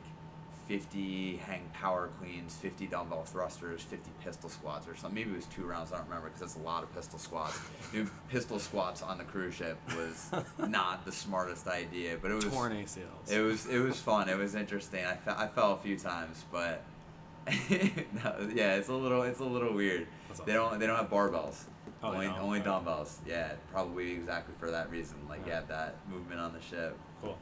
fifty 0.68 1.38
hang 1.38 1.70
power 1.74 2.10
cleans, 2.20 2.56
fifty 2.56 2.88
dumbbell 2.88 3.24
thrusters, 3.24 3.82
fifty 3.82 4.12
pistol 4.24 4.50
squats 4.50 4.88
or 4.88 4.96
something. 4.96 5.16
Maybe 5.16 5.32
it 5.32 5.36
was 5.36 5.46
two 5.48 5.64
rounds. 5.64 5.92
I 5.92 5.98
don't 5.98 6.06
remember 6.08 6.28
because 6.30 6.42
that's 6.42 6.56
a 6.56 6.60
lot 6.68 6.84
of 6.84 6.94
pistol 6.96 7.20
squats. 7.20 7.60
Doing 7.92 8.10
pistol 8.30 8.60
squats 8.60 9.02
on 9.02 9.18
the 9.18 9.24
cruise 9.24 9.54
ship 9.56 9.78
was 9.96 10.30
not 10.68 11.06
the 11.06 11.12
smartest 11.12 11.68
idea, 11.68 12.18
but 12.22 12.32
it 12.32 12.36
was 12.36 12.46
torn 12.46 12.72
ACLs? 12.74 13.32
it 13.32 13.42
was 13.42 13.66
it 13.68 13.80
was 13.80 14.00
fun. 14.00 14.30
It 14.30 14.38
was 14.38 14.56
interesting. 14.56 15.06
I, 15.06 15.16
fe- 15.16 15.34
I 15.36 15.48
fell 15.48 15.74
a 15.74 15.78
few 15.78 15.98
times, 15.98 16.46
but 16.52 16.84
no, 17.48 18.50
yeah, 18.54 18.76
it's 18.76 18.90
a 18.90 18.94
little 18.94 19.24
it's 19.24 19.40
a 19.40 19.46
little 19.46 19.74
weird. 19.74 20.08
That's 20.30 20.40
They 20.42 20.54
don't 20.54 20.80
they 20.80 20.88
don't 20.88 20.98
have 20.98 21.10
barbells. 21.10 21.64
Oh, 22.02 22.12
only 22.14 22.26
don't? 22.28 22.40
only 22.40 22.60
Okay. 22.60 22.66
dumbbells. 22.70 23.20
Yeah, 23.26 23.54
probably 23.72 24.12
exactly 24.12 24.54
for 24.60 24.72
that 24.72 24.90
reason. 24.92 25.18
Like 25.30 25.42
Yeah. 25.46 25.60
yeah, 25.60 25.62
that 25.68 25.96
movement 26.10 26.40
on 26.40 26.54
the 26.54 26.62
ship. 26.62 26.98
Cool. 27.22 27.38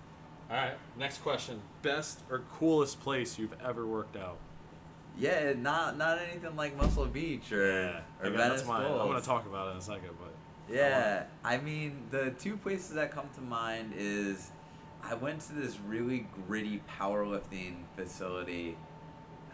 All 0.52 0.58
right. 0.58 0.74
Next 1.00 1.20
question: 1.20 1.62
Best 1.82 2.20
or 2.30 2.40
coolest 2.60 3.00
place 3.00 3.40
you've 3.40 3.56
ever 3.64 3.88
worked 3.88 4.18
out? 4.18 4.38
Yeah, 5.18 5.54
not 5.54 5.98
not 5.98 6.20
anything 6.20 6.58
like 6.58 6.76
Muscle 6.76 7.06
Beach 7.06 7.54
or 7.54 8.04
or 8.20 8.28
Again, 8.28 8.38
Venice 8.38 8.62
that's 8.62 8.68
mine. 8.68 8.86
I'm 8.86 9.08
gonna 9.08 9.22
talk 9.22 9.46
about 9.46 9.70
it 9.70 9.72
in 9.72 9.78
a 9.78 9.82
second, 9.82 10.10
but 10.20 10.34
Yeah, 10.74 11.24
I 11.44 11.58
mean 11.58 12.04
the 12.12 12.32
two 12.32 12.58
places 12.58 12.96
that 12.96 13.12
come 13.12 13.30
to 13.36 13.42
mind 13.42 13.94
is 13.96 14.52
I 15.02 15.16
went 15.16 15.40
to 15.42 15.54
this 15.54 15.80
really 15.88 16.28
gritty 16.48 16.82
powerlifting 17.00 17.84
facility. 17.96 18.76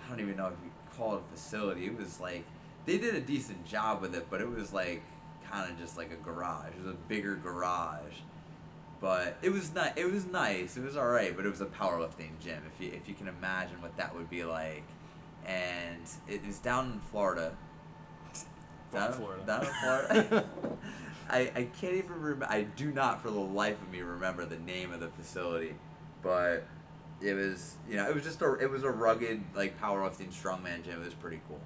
I 0.04 0.10
don't 0.10 0.20
even 0.20 0.36
know 0.36 0.48
if 0.48 0.54
you 0.64 0.72
call 0.98 1.16
it 1.16 1.22
a 1.30 1.36
facility. 1.36 1.86
It 1.86 1.96
was 1.96 2.20
like 2.20 2.44
they 2.88 2.98
did 2.98 3.14
a 3.14 3.22
decent 3.22 3.66
job 3.66 4.02
with 4.02 4.16
it, 4.16 4.28
but 4.32 4.42
it 4.42 4.50
was 4.50 4.74
like 4.74 5.04
kind 5.52 5.72
of 5.72 5.78
just 5.78 5.96
like 5.96 6.12
a 6.12 6.16
garage. 6.16 6.70
It 6.76 6.84
was 6.86 6.94
a 6.94 6.98
bigger 7.08 7.36
garage, 7.36 8.16
but 9.00 9.38
it 9.42 9.52
was 9.52 9.74
not. 9.74 9.98
It 9.98 10.12
was 10.12 10.26
nice. 10.26 10.78
It 10.78 10.84
was 10.84 10.98
all 10.98 11.08
right, 11.08 11.36
but 11.36 11.46
it 11.46 11.50
was 11.50 11.62
a 11.62 11.66
powerlifting 11.66 12.40
gym. 12.40 12.62
If 12.74 12.84
you 12.84 12.92
if 12.92 13.08
you 13.08 13.14
can 13.14 13.28
imagine 13.28 13.82
what 13.82 13.96
that 13.98 14.16
would 14.16 14.30
be 14.30 14.44
like, 14.44 14.84
and 15.46 16.02
it 16.28 16.42
is 16.48 16.60
down 16.60 16.94
in 16.94 17.00
Florida. 17.00 17.56
Down, 18.94 19.12
Florida. 19.12 19.44
down 19.46 19.66
in 19.66 19.74
Florida. 19.82 20.46
I, 21.30 21.40
I 21.56 21.64
can't 21.80 21.96
even 21.96 22.14
remember. 22.22 22.48
I 22.50 22.64
do 22.64 22.92
not 22.92 23.22
for 23.22 23.30
the 23.30 23.40
life 23.40 23.82
of 23.82 23.92
me 23.92 24.02
remember 24.02 24.46
the 24.46 24.60
name 24.60 24.94
of 24.94 25.00
the 25.00 25.10
facility, 25.10 25.76
but 26.22 26.66
it 27.22 27.34
was 27.34 27.76
you 27.90 27.96
know 27.96 28.08
it 28.08 28.16
was 28.16 28.24
just 28.24 28.42
a 28.42 28.54
it 28.56 28.70
was 28.70 28.84
a 28.84 28.90
rugged 28.90 29.44
like 29.56 29.80
powerlifting 29.82 30.30
strongman 30.32 30.84
gym. 30.84 31.02
It 31.02 31.06
was 31.06 31.14
pretty 31.14 31.42
cool. 31.48 31.60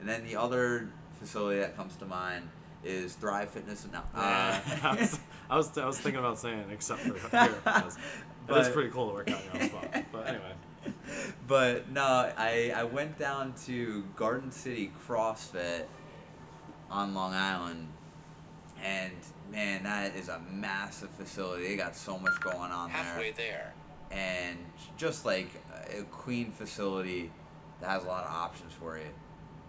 And 0.00 0.08
then 0.08 0.24
the 0.24 0.36
other 0.36 0.88
facility 1.20 1.60
that 1.60 1.76
comes 1.76 1.96
to 1.96 2.06
mind 2.06 2.48
is 2.82 3.14
Thrive 3.14 3.50
Fitness. 3.50 3.86
No, 3.92 4.02
uh, 4.14 4.60
I, 5.50 5.56
was, 5.56 5.76
I 5.78 5.86
was 5.86 5.98
thinking 5.98 6.18
about 6.20 6.38
saying 6.38 6.64
except 6.72 7.00
for 7.00 7.14
here. 7.14 7.54
because 7.64 7.96
It 8.48 8.52
is 8.52 8.66
But- 8.66 8.72
pretty 8.74 8.90
cool 8.90 9.08
to 9.08 9.14
work 9.14 9.30
out 9.30 9.40
in 9.40 9.44
your 9.52 9.62
own 9.62 9.68
spot. 9.70 10.04
But 10.12 10.26
anyway, 10.26 10.52
but 11.48 11.90
no, 11.90 12.02
I 12.36 12.72
I 12.76 12.84
went 12.84 13.18
down 13.18 13.54
to 13.66 14.04
Garden 14.16 14.50
City 14.50 14.92
CrossFit 15.06 15.84
on 16.90 17.14
Long 17.14 17.32
Island, 17.32 17.88
and 18.82 19.12
man, 19.50 19.82
that 19.84 20.14
is 20.14 20.28
a 20.28 20.40
massive 20.50 21.08
facility. 21.10 21.68
They 21.68 21.76
got 21.76 21.96
so 21.96 22.18
much 22.18 22.38
going 22.40 22.70
on 22.70 22.88
there. 22.90 22.96
halfway 22.98 23.32
there, 23.32 23.72
there. 24.10 24.18
and 24.18 24.58
just 24.98 25.24
like 25.24 25.48
a 25.98 26.02
clean 26.04 26.50
facility 26.52 27.30
that 27.80 27.88
has 27.88 28.04
a 28.04 28.06
lot 28.06 28.24
of 28.24 28.30
options 28.30 28.72
for 28.74 28.98
you. 28.98 29.04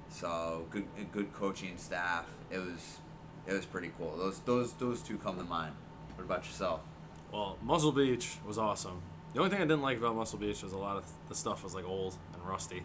So 0.10 0.66
good, 0.70 0.86
good 1.14 1.32
coaching 1.34 1.78
staff. 1.78 2.26
It 2.52 2.60
was, 2.60 2.98
it 3.48 3.54
was 3.54 3.66
pretty 3.66 3.92
cool. 3.98 4.16
Those 4.18 4.40
those 4.40 4.74
those 4.74 5.02
two 5.02 5.18
come 5.18 5.38
to 5.38 5.44
mind. 5.44 5.74
What 6.16 6.24
about 6.24 6.46
yourself? 6.46 6.82
well, 7.32 7.58
Muscle 7.62 7.92
Beach 7.92 8.38
was 8.48 8.58
awesome. 8.58 9.02
The 9.34 9.40
only 9.40 9.52
thing 9.52 9.60
I 9.62 9.66
didn't 9.66 9.82
like 9.82 9.98
about 9.98 10.16
Muscle 10.16 10.40
Beach 10.40 10.64
was 10.64 10.72
a 10.72 10.78
lot 10.78 10.96
of 10.96 11.04
the 11.28 11.36
stuff 11.36 11.64
was 11.64 11.76
like 11.76 11.86
old 11.86 12.16
and 12.34 12.42
rusty, 12.48 12.84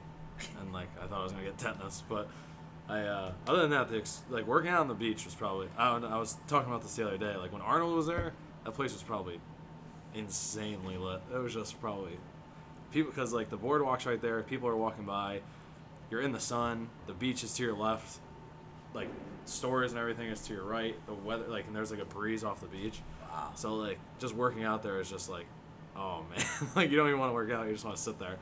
and 0.60 0.72
like 0.72 0.88
I 1.00 1.06
thought 1.06 1.20
I 1.20 1.22
was 1.22 1.32
gonna 1.32 1.44
get 1.44 1.58
tetanus. 1.58 2.02
But 2.08 2.28
I, 2.88 3.00
uh, 3.02 3.32
other 3.46 3.62
than 3.62 3.70
that, 3.70 3.88
the 3.88 3.98
ex- 3.98 4.22
like 4.28 4.46
working 4.46 4.70
out 4.70 4.80
on 4.80 4.88
the 4.88 4.94
beach 4.94 5.24
was 5.24 5.34
probably. 5.34 5.68
I, 5.78 5.96
I 5.96 6.16
was 6.16 6.36
talking 6.48 6.68
about 6.68 6.82
this 6.82 6.96
the 6.96 7.06
other 7.06 7.18
day. 7.18 7.36
Like 7.36 7.52
when 7.52 7.62
Arnold 7.62 7.94
was 7.94 8.06
there, 8.06 8.32
that 8.64 8.72
place 8.72 8.92
was 8.92 9.02
probably 9.02 9.40
insanely 10.14 10.96
lit. 10.96 11.20
It 11.32 11.38
was 11.38 11.54
just 11.54 11.80
probably 11.80 12.18
people 12.92 13.12
because 13.12 13.32
like 13.32 13.50
the 13.50 13.56
boardwalk's 13.56 14.06
right 14.06 14.20
there. 14.20 14.42
People 14.42 14.68
are 14.68 14.76
walking 14.76 15.04
by. 15.04 15.40
You're 16.10 16.22
in 16.22 16.32
the 16.32 16.40
sun. 16.40 16.88
The 17.06 17.12
beach 17.12 17.44
is 17.44 17.54
to 17.54 17.62
your 17.62 17.76
left. 17.76 18.18
Like 18.94 19.08
stores 19.44 19.92
and 19.92 20.00
everything 20.00 20.28
is 20.28 20.40
to 20.42 20.54
your 20.54 20.64
right. 20.64 20.94
The 21.06 21.14
weather 21.14 21.46
like 21.48 21.66
and 21.66 21.74
there's 21.76 21.90
like 21.90 22.00
a 22.00 22.04
breeze 22.04 22.44
off 22.44 22.60
the 22.60 22.66
beach. 22.66 23.00
Wow. 23.30 23.50
So 23.54 23.74
like 23.76 23.98
just 24.18 24.34
working 24.34 24.64
out 24.64 24.82
there 24.82 25.00
is 25.00 25.08
just 25.10 25.28
like, 25.30 25.46
oh 25.96 26.24
man, 26.30 26.44
like 26.74 26.90
you 26.90 26.96
don't 26.96 27.08
even 27.08 27.20
want 27.20 27.30
to 27.30 27.34
work 27.34 27.50
out. 27.50 27.66
You 27.66 27.72
just 27.72 27.84
want 27.84 27.96
to 27.96 28.02
sit 28.02 28.18
there. 28.18 28.36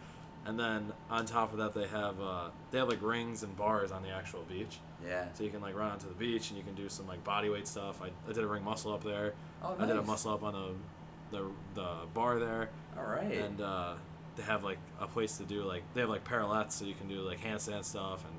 And 0.47 0.59
then 0.59 0.93
on 1.11 1.27
top 1.27 1.53
of 1.53 1.59
that, 1.59 1.75
they 1.75 1.87
have 1.89 2.19
uh, 2.21 2.49
they 2.71 2.79
have 2.79 2.89
like 2.89 3.03
rings 3.03 3.43
and 3.43 3.55
bars 3.57 3.91
on 3.93 4.03
the 4.03 4.09
actual 4.09 4.45
beach, 4.49 4.79
Yeah. 5.05 5.27
so 5.35 5.45
you 5.45 5.51
can 5.51 5.61
like 5.61 5.77
run 5.77 5.91
onto 5.91 6.09
the 6.09 6.15
beach 6.15 6.49
and 6.49 6.57
you 6.57 6.65
can 6.65 6.75
do 6.75 6.89
some 6.89 7.07
like 7.07 7.23
body 7.23 7.51
weight 7.51 7.69
stuff. 7.69 8.01
I, 8.01 8.07
I 8.29 8.33
did 8.33 8.43
a 8.45 8.47
ring 8.47 8.65
muscle 8.65 8.95
up 8.95 9.05
there. 9.05 9.35
Oh, 9.63 9.77
I 9.79 9.85
did 9.85 9.97
a 9.97 10.03
muscle 10.03 10.33
up 10.33 10.43
on 10.43 10.55
the 10.55 11.37
the, 11.37 11.45
the 11.75 11.95
bar 12.15 12.39
there, 12.39 12.71
All 12.97 13.05
right. 13.05 13.31
and 13.31 13.61
uh, 13.61 13.95
they 14.37 14.43
have 14.45 14.65
like 14.65 14.79
a 14.99 15.07
place 15.07 15.37
to 15.37 15.45
do 15.45 15.65
like 15.65 15.83
they 15.93 16.01
have 16.01 16.09
like 16.09 16.25
parallettes, 16.27 16.73
so 16.73 16.87
you 16.87 16.95
can 16.95 17.09
do 17.09 17.21
like 17.21 17.41
handstand 17.43 17.85
stuff 17.85 18.25
and 18.25 18.35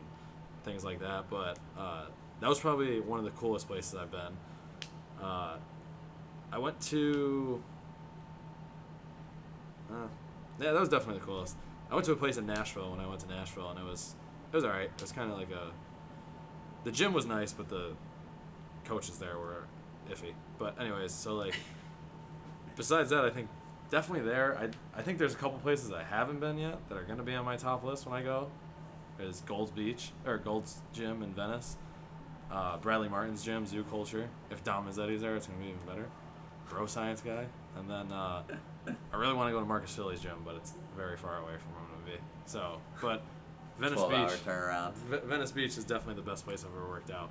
things 0.63 0.84
like 0.84 1.00
that. 1.00 1.30
But 1.30 1.58
uh, 1.78 2.06
that 2.39 2.50
was 2.50 2.60
probably 2.60 3.00
one 3.00 3.20
of 3.20 3.25
the 3.25 3.32
coolest 3.32 3.68
places 3.68 3.96
I've 3.96 4.12
been. 4.12 4.38
Uh, 5.22 5.58
I 6.51 6.58
went 6.58 6.80
to. 6.82 7.62
Uh, 9.89 10.08
yeah, 10.60 10.72
that 10.72 10.80
was 10.80 10.89
definitely 10.89 11.20
the 11.20 11.25
coolest. 11.25 11.56
I 11.89 11.96
went 11.96 12.06
to 12.06 12.12
a 12.12 12.16
place 12.16 12.38
in 12.38 12.46
Nashville 12.46 12.92
when 12.92 13.00
I 13.00 13.08
went 13.08 13.22
to 13.22 13.28
Nashville, 13.28 13.70
and 13.70 13.80
it 13.80 13.86
was 13.86 14.16
it 14.51 14.56
was 14.56 14.63
alright. 14.63 14.92
It 14.96 15.01
was 15.01 15.12
kind 15.12 15.32
of 15.32 15.38
like 15.38 15.51
a 15.51 15.72
the 16.84 16.92
gym 16.92 17.13
was 17.13 17.25
nice, 17.25 17.51
but 17.51 17.70
the 17.70 17.92
coaches 18.86 19.18
there 19.18 19.38
were 19.38 19.66
iffy. 20.10 20.34
But 20.58 20.80
anyways, 20.80 21.12
so 21.12 21.36
like 21.36 21.56
besides 22.75 23.10
that, 23.10 23.25
I 23.25 23.30
think 23.30 23.50
definitely 23.89 24.30
there. 24.30 24.58
I 24.58 25.00
I 25.00 25.01
think 25.01 25.18
there's 25.18 25.34
a 25.34 25.38
couple 25.38 25.58
places 25.60 25.92
I 25.92 26.04
haven't 26.04 26.39
been 26.39 26.58
yet 26.58 26.78
that 26.89 26.98
are 26.98 27.04
gonna 27.04 27.24
be 27.24 27.34
on 27.34 27.46
my 27.46 27.58
top 27.58 27.84
list 27.84 28.06
when 28.06 28.16
I 28.16 28.24
go. 28.24 28.50
Is 29.19 29.41
Gold's 29.41 29.71
Beach 29.71 30.11
or 30.25 30.38
Gold's 30.38 30.79
Gym 30.93 31.21
in 31.23 31.33
Venice, 31.33 31.75
uh, 32.51 32.77
Bradley 32.77 33.09
Martin's 33.09 33.43
gym, 33.43 33.65
Zoo 33.65 33.83
Culture. 33.83 34.29
If 34.49 34.63
Dom 34.63 34.88
Mazzetti's 34.88 35.21
there, 35.21 35.35
it's 35.35 35.47
gonna 35.47 35.59
be 35.59 35.65
even 35.67 35.79
better. 35.85 36.07
Bro 36.69 36.85
Science 36.85 37.21
guy, 37.21 37.45
and 37.77 37.89
then 37.89 38.11
uh, 38.11 38.43
I 39.11 39.17
really 39.17 39.33
want 39.33 39.49
to 39.49 39.53
go 39.53 39.59
to 39.59 39.65
Marcus 39.65 39.93
Filly's 39.95 40.21
gym, 40.21 40.38
but 40.45 40.55
it's 40.55 40.73
very 40.95 41.17
far 41.17 41.38
away 41.38 41.53
from 41.57 41.71
where 41.73 41.81
I'm 41.81 41.99
gonna 41.99 42.17
be. 42.17 42.23
So, 42.45 42.79
but 43.01 43.23
Venice 43.79 44.01
Beach. 44.03 44.45
turnaround. 44.45 44.93
V- 44.93 45.17
Venice 45.25 45.51
Beach 45.51 45.77
is 45.77 45.83
definitely 45.83 46.21
the 46.21 46.29
best 46.29 46.45
place 46.45 46.63
I've 46.63 46.75
ever 46.75 46.88
worked 46.88 47.11
out. 47.11 47.29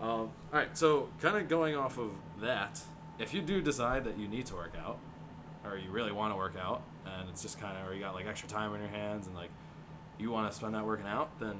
Um, 0.00 0.08
all 0.08 0.30
right, 0.52 0.76
so 0.76 1.08
kind 1.20 1.36
of 1.36 1.48
going 1.48 1.76
off 1.76 1.98
of 1.98 2.10
that, 2.40 2.80
if 3.18 3.32
you 3.34 3.42
do 3.42 3.60
decide 3.60 4.04
that 4.04 4.18
you 4.18 4.26
need 4.26 4.46
to 4.46 4.54
work 4.54 4.72
out, 4.82 4.98
or 5.64 5.76
you 5.76 5.90
really 5.90 6.12
want 6.12 6.32
to 6.32 6.36
work 6.36 6.54
out, 6.60 6.82
and 7.06 7.28
it's 7.28 7.42
just 7.42 7.60
kind 7.60 7.76
of, 7.76 7.88
or 7.88 7.94
you 7.94 8.00
got 8.00 8.14
like 8.14 8.26
extra 8.26 8.48
time 8.48 8.72
on 8.72 8.80
your 8.80 8.88
hands, 8.88 9.26
and 9.26 9.36
like 9.36 9.50
you 10.18 10.30
want 10.30 10.50
to 10.50 10.56
spend 10.56 10.74
that 10.74 10.84
working 10.84 11.06
out, 11.06 11.38
then 11.40 11.56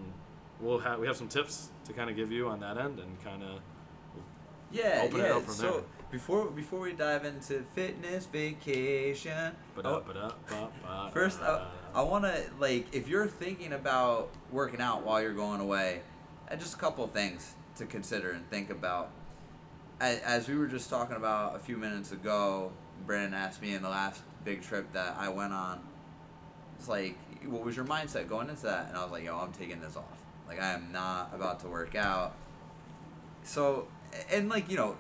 we'll 0.61 0.79
have 0.79 0.99
we 0.99 1.07
have 1.07 1.17
some 1.17 1.29
tips 1.29 1.71
to 1.87 1.93
kind 1.93 2.09
of 2.11 2.17
give 2.17 2.31
you 2.33 2.49
on 2.49 2.61
that 2.61 2.79
end, 2.79 2.99
and 2.99 3.23
kind 3.25 3.43
of 3.43 3.61
Yeah, 4.71 5.03
Open 5.05 5.21
it 5.21 5.31
up 5.31 5.43
from 5.43 5.55
so 5.55 5.71
there. 5.73 5.83
before 6.11 6.47
before 6.47 6.81
we 6.81 6.93
dive 6.93 7.25
into 7.25 7.63
fitness 7.75 8.27
vacation, 8.27 9.53
but 9.75 9.85
oh, 9.87 10.03
first 11.13 11.41
I, 11.43 11.67
I 11.95 12.03
want 12.03 12.25
to 12.25 12.45
like 12.59 12.87
if 12.95 13.09
you're 13.09 13.27
thinking 13.27 13.73
about 13.73 14.31
working 14.51 14.81
out 14.81 15.05
while 15.05 15.21
you're 15.21 15.35
going 15.35 15.61
away, 15.61 16.03
uh, 16.51 16.57
just 16.57 16.75
a 16.75 16.79
couple 16.79 17.05
of 17.05 17.13
things 17.13 17.55
to 17.77 17.87
consider 17.87 18.31
and 18.31 18.49
think 18.51 18.71
about. 18.71 19.11
As, 20.01 20.19
as 20.21 20.49
we 20.49 20.57
were 20.57 20.67
just 20.67 20.91
talking 20.91 21.17
about 21.17 21.55
a 21.55 21.59
few 21.59 21.77
minutes 21.77 22.13
ago, 22.13 22.73
Brandon 23.07 23.35
asked 23.35 23.63
me 23.63 23.75
in 23.75 23.83
the 23.83 23.89
last 23.89 24.23
big 24.45 24.63
trip 24.63 24.93
that 24.95 25.17
I 25.19 25.29
went 25.29 25.53
on. 25.53 25.81
It's 26.83 26.89
like, 26.89 27.17
what 27.47 27.65
was 27.65 27.77
your 27.77 27.85
mindset 27.85 28.29
going 28.29 28.49
into 28.49 28.63
that? 28.63 28.89
And 28.89 28.97
I 28.97 29.05
was 29.05 29.13
like, 29.13 29.23
yo, 29.23 29.39
I'm 29.39 29.53
taking 29.53 29.81
this 29.81 29.97
off. 29.97 30.19
Like 30.49 30.61
I 30.61 30.73
am 30.73 30.91
not 30.91 31.31
about 31.33 31.61
to 31.61 31.69
work 31.69 31.95
out. 31.95 32.35
So 33.45 33.87
and 34.33 34.49
like 34.49 34.69
you 34.69 34.77
know 34.77 34.97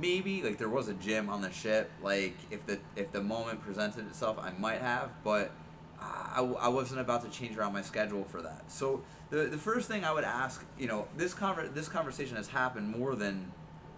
maybe 0.00 0.42
like 0.42 0.58
there 0.58 0.68
was 0.68 0.88
a 0.88 0.94
gym 0.94 1.30
on 1.30 1.40
the 1.40 1.50
ship 1.50 1.90
like 2.02 2.34
if 2.50 2.66
the 2.66 2.78
if 2.96 3.10
the 3.10 3.22
moment 3.22 3.58
presented 3.62 4.06
itself 4.08 4.36
i 4.38 4.50
might 4.58 4.82
have 4.82 5.08
but 5.24 5.52
I, 5.98 6.42
I 6.60 6.68
wasn't 6.68 7.00
about 7.00 7.22
to 7.22 7.30
change 7.30 7.56
around 7.56 7.72
my 7.72 7.80
schedule 7.80 8.24
for 8.24 8.42
that 8.42 8.64
so 8.70 9.00
the, 9.30 9.44
the 9.44 9.56
first 9.56 9.88
thing 9.88 10.04
i 10.04 10.12
would 10.12 10.24
ask 10.24 10.62
you 10.78 10.86
know 10.86 11.08
this 11.16 11.32
conver- 11.32 11.72
this 11.72 11.88
conversation 11.88 12.36
has 12.36 12.48
happened 12.48 12.94
more 12.94 13.14
than 13.14 13.52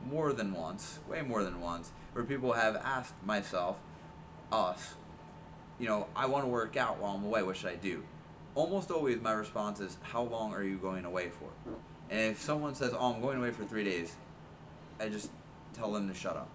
more 0.09 0.33
than 0.33 0.55
once 0.55 1.01
way 1.09 1.23
more 1.23 1.43
than 1.43 1.61
once 1.61 1.91
where 2.13 2.25
people 2.25 2.53
have 2.53 2.77
asked 2.77 3.15
myself 3.25 3.79
us 4.53 4.95
you 5.79 5.87
know 5.87 6.07
i 6.15 6.27
want 6.27 6.45
to 6.45 6.49
work 6.49 6.77
out 6.77 6.99
while 6.99 7.15
i'm 7.17 7.25
away 7.25 7.43
what 7.43 7.57
should 7.57 7.71
i 7.71 7.75
do 7.77 8.03
almost 8.55 8.91
always 8.91 9.21
my 9.21 9.33
response 9.33 9.81
is 9.81 9.97
how 10.03 10.23
long 10.23 10.53
are 10.55 10.63
you 10.63 10.77
going 10.79 11.05
away 11.05 11.29
for 11.29 11.49
and 12.11 12.33
if 12.33 12.41
someone 12.41 12.75
says 12.75 12.93
oh 12.99 13.13
i'm 13.13 13.21
going 13.21 13.39
away 13.39 13.51
for 13.51 13.65
three 13.65 13.85
days 13.85 14.15
I 15.01 15.09
just 15.09 15.31
tell 15.73 15.91
them 15.93 16.07
to 16.09 16.15
shut 16.15 16.37
up. 16.37 16.49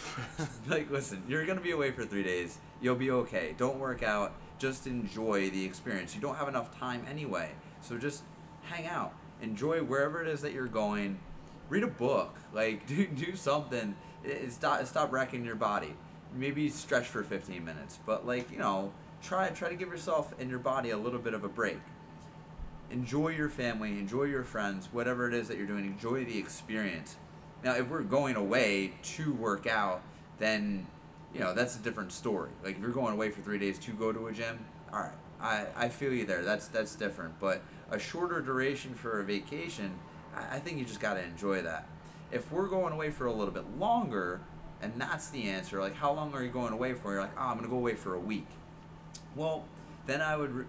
like, 0.68 0.88
listen, 0.88 1.20
you're 1.26 1.44
gonna 1.46 1.60
be 1.60 1.72
away 1.72 1.90
for 1.90 2.04
three 2.04 2.22
days. 2.22 2.58
You'll 2.80 2.94
be 2.94 3.10
okay. 3.10 3.56
Don't 3.58 3.80
work 3.80 4.04
out. 4.04 4.34
Just 4.60 4.86
enjoy 4.86 5.50
the 5.50 5.64
experience. 5.64 6.14
You 6.14 6.20
don't 6.20 6.36
have 6.36 6.46
enough 6.46 6.78
time 6.78 7.04
anyway, 7.10 7.50
so 7.80 7.98
just 7.98 8.22
hang 8.62 8.86
out. 8.86 9.14
Enjoy 9.40 9.80
wherever 9.82 10.22
it 10.22 10.28
is 10.28 10.40
that 10.42 10.52
you're 10.52 10.68
going. 10.68 11.18
Read 11.68 11.82
a 11.82 11.88
book. 11.88 12.36
Like, 12.52 12.86
do 12.92 13.04
do 13.08 13.34
something. 13.34 13.96
It- 14.22 14.30
it- 14.30 14.52
Stop 14.52 14.86
stop 14.86 15.10
wrecking 15.12 15.44
your 15.44 15.56
body. 15.56 15.94
Maybe 16.34 16.68
stretch 16.68 17.06
for 17.06 17.22
15 17.22 17.64
minutes, 17.64 17.98
but 18.06 18.26
like 18.26 18.50
you 18.50 18.58
know, 18.58 18.92
try 19.22 19.48
try 19.50 19.68
to 19.68 19.76
give 19.76 19.88
yourself 19.88 20.34
and 20.38 20.48
your 20.48 20.58
body 20.58 20.90
a 20.90 20.96
little 20.96 21.20
bit 21.20 21.34
of 21.34 21.44
a 21.44 21.48
break 21.48 21.78
enjoy 22.92 23.28
your 23.28 23.48
family, 23.48 23.98
enjoy 23.98 24.24
your 24.24 24.44
friends, 24.44 24.88
whatever 24.92 25.26
it 25.26 25.34
is 25.34 25.48
that 25.48 25.56
you're 25.56 25.66
doing, 25.66 25.84
enjoy 25.84 26.24
the 26.24 26.38
experience. 26.38 27.16
Now, 27.64 27.74
if 27.74 27.88
we're 27.88 28.02
going 28.02 28.36
away 28.36 28.92
to 29.02 29.32
work 29.32 29.66
out, 29.66 30.02
then 30.38 30.86
you 31.32 31.40
know 31.40 31.54
that's 31.54 31.76
a 31.76 31.78
different 31.78 32.12
story. 32.12 32.50
Like 32.62 32.76
if 32.76 32.82
you're 32.82 32.90
going 32.90 33.14
away 33.14 33.30
for 33.30 33.40
three 33.40 33.58
days 33.58 33.78
to 33.80 33.92
go 33.92 34.12
to 34.12 34.26
a 34.26 34.32
gym, 34.32 34.64
all 34.92 35.00
right, 35.00 35.12
I, 35.40 35.66
I 35.76 35.88
feel 35.88 36.12
you 36.12 36.26
there. 36.26 36.42
That's 36.42 36.68
that's 36.68 36.94
different. 36.94 37.38
But 37.40 37.62
a 37.90 37.98
shorter 37.98 38.40
duration 38.40 38.94
for 38.94 39.20
a 39.20 39.24
vacation, 39.24 39.98
I, 40.36 40.56
I 40.56 40.58
think 40.58 40.78
you 40.78 40.84
just 40.84 41.00
got 41.00 41.14
to 41.14 41.24
enjoy 41.24 41.62
that. 41.62 41.86
If 42.30 42.50
we're 42.50 42.68
going 42.68 42.92
away 42.92 43.10
for 43.10 43.26
a 43.26 43.32
little 43.32 43.54
bit 43.54 43.78
longer, 43.78 44.40
and 44.82 44.92
that's 45.00 45.30
the 45.30 45.48
answer, 45.48 45.80
like 45.80 45.94
how 45.94 46.12
long 46.12 46.34
are 46.34 46.42
you 46.42 46.50
going 46.50 46.72
away 46.72 46.92
for? 46.94 47.12
You're 47.12 47.22
like, 47.22 47.36
oh, 47.38 47.42
I'm 47.42 47.56
gonna 47.56 47.68
go 47.68 47.76
away 47.76 47.94
for 47.94 48.14
a 48.14 48.20
week. 48.20 48.46
Well, 49.36 49.64
then 50.06 50.20
I 50.20 50.36
would 50.36 50.52
re- 50.52 50.64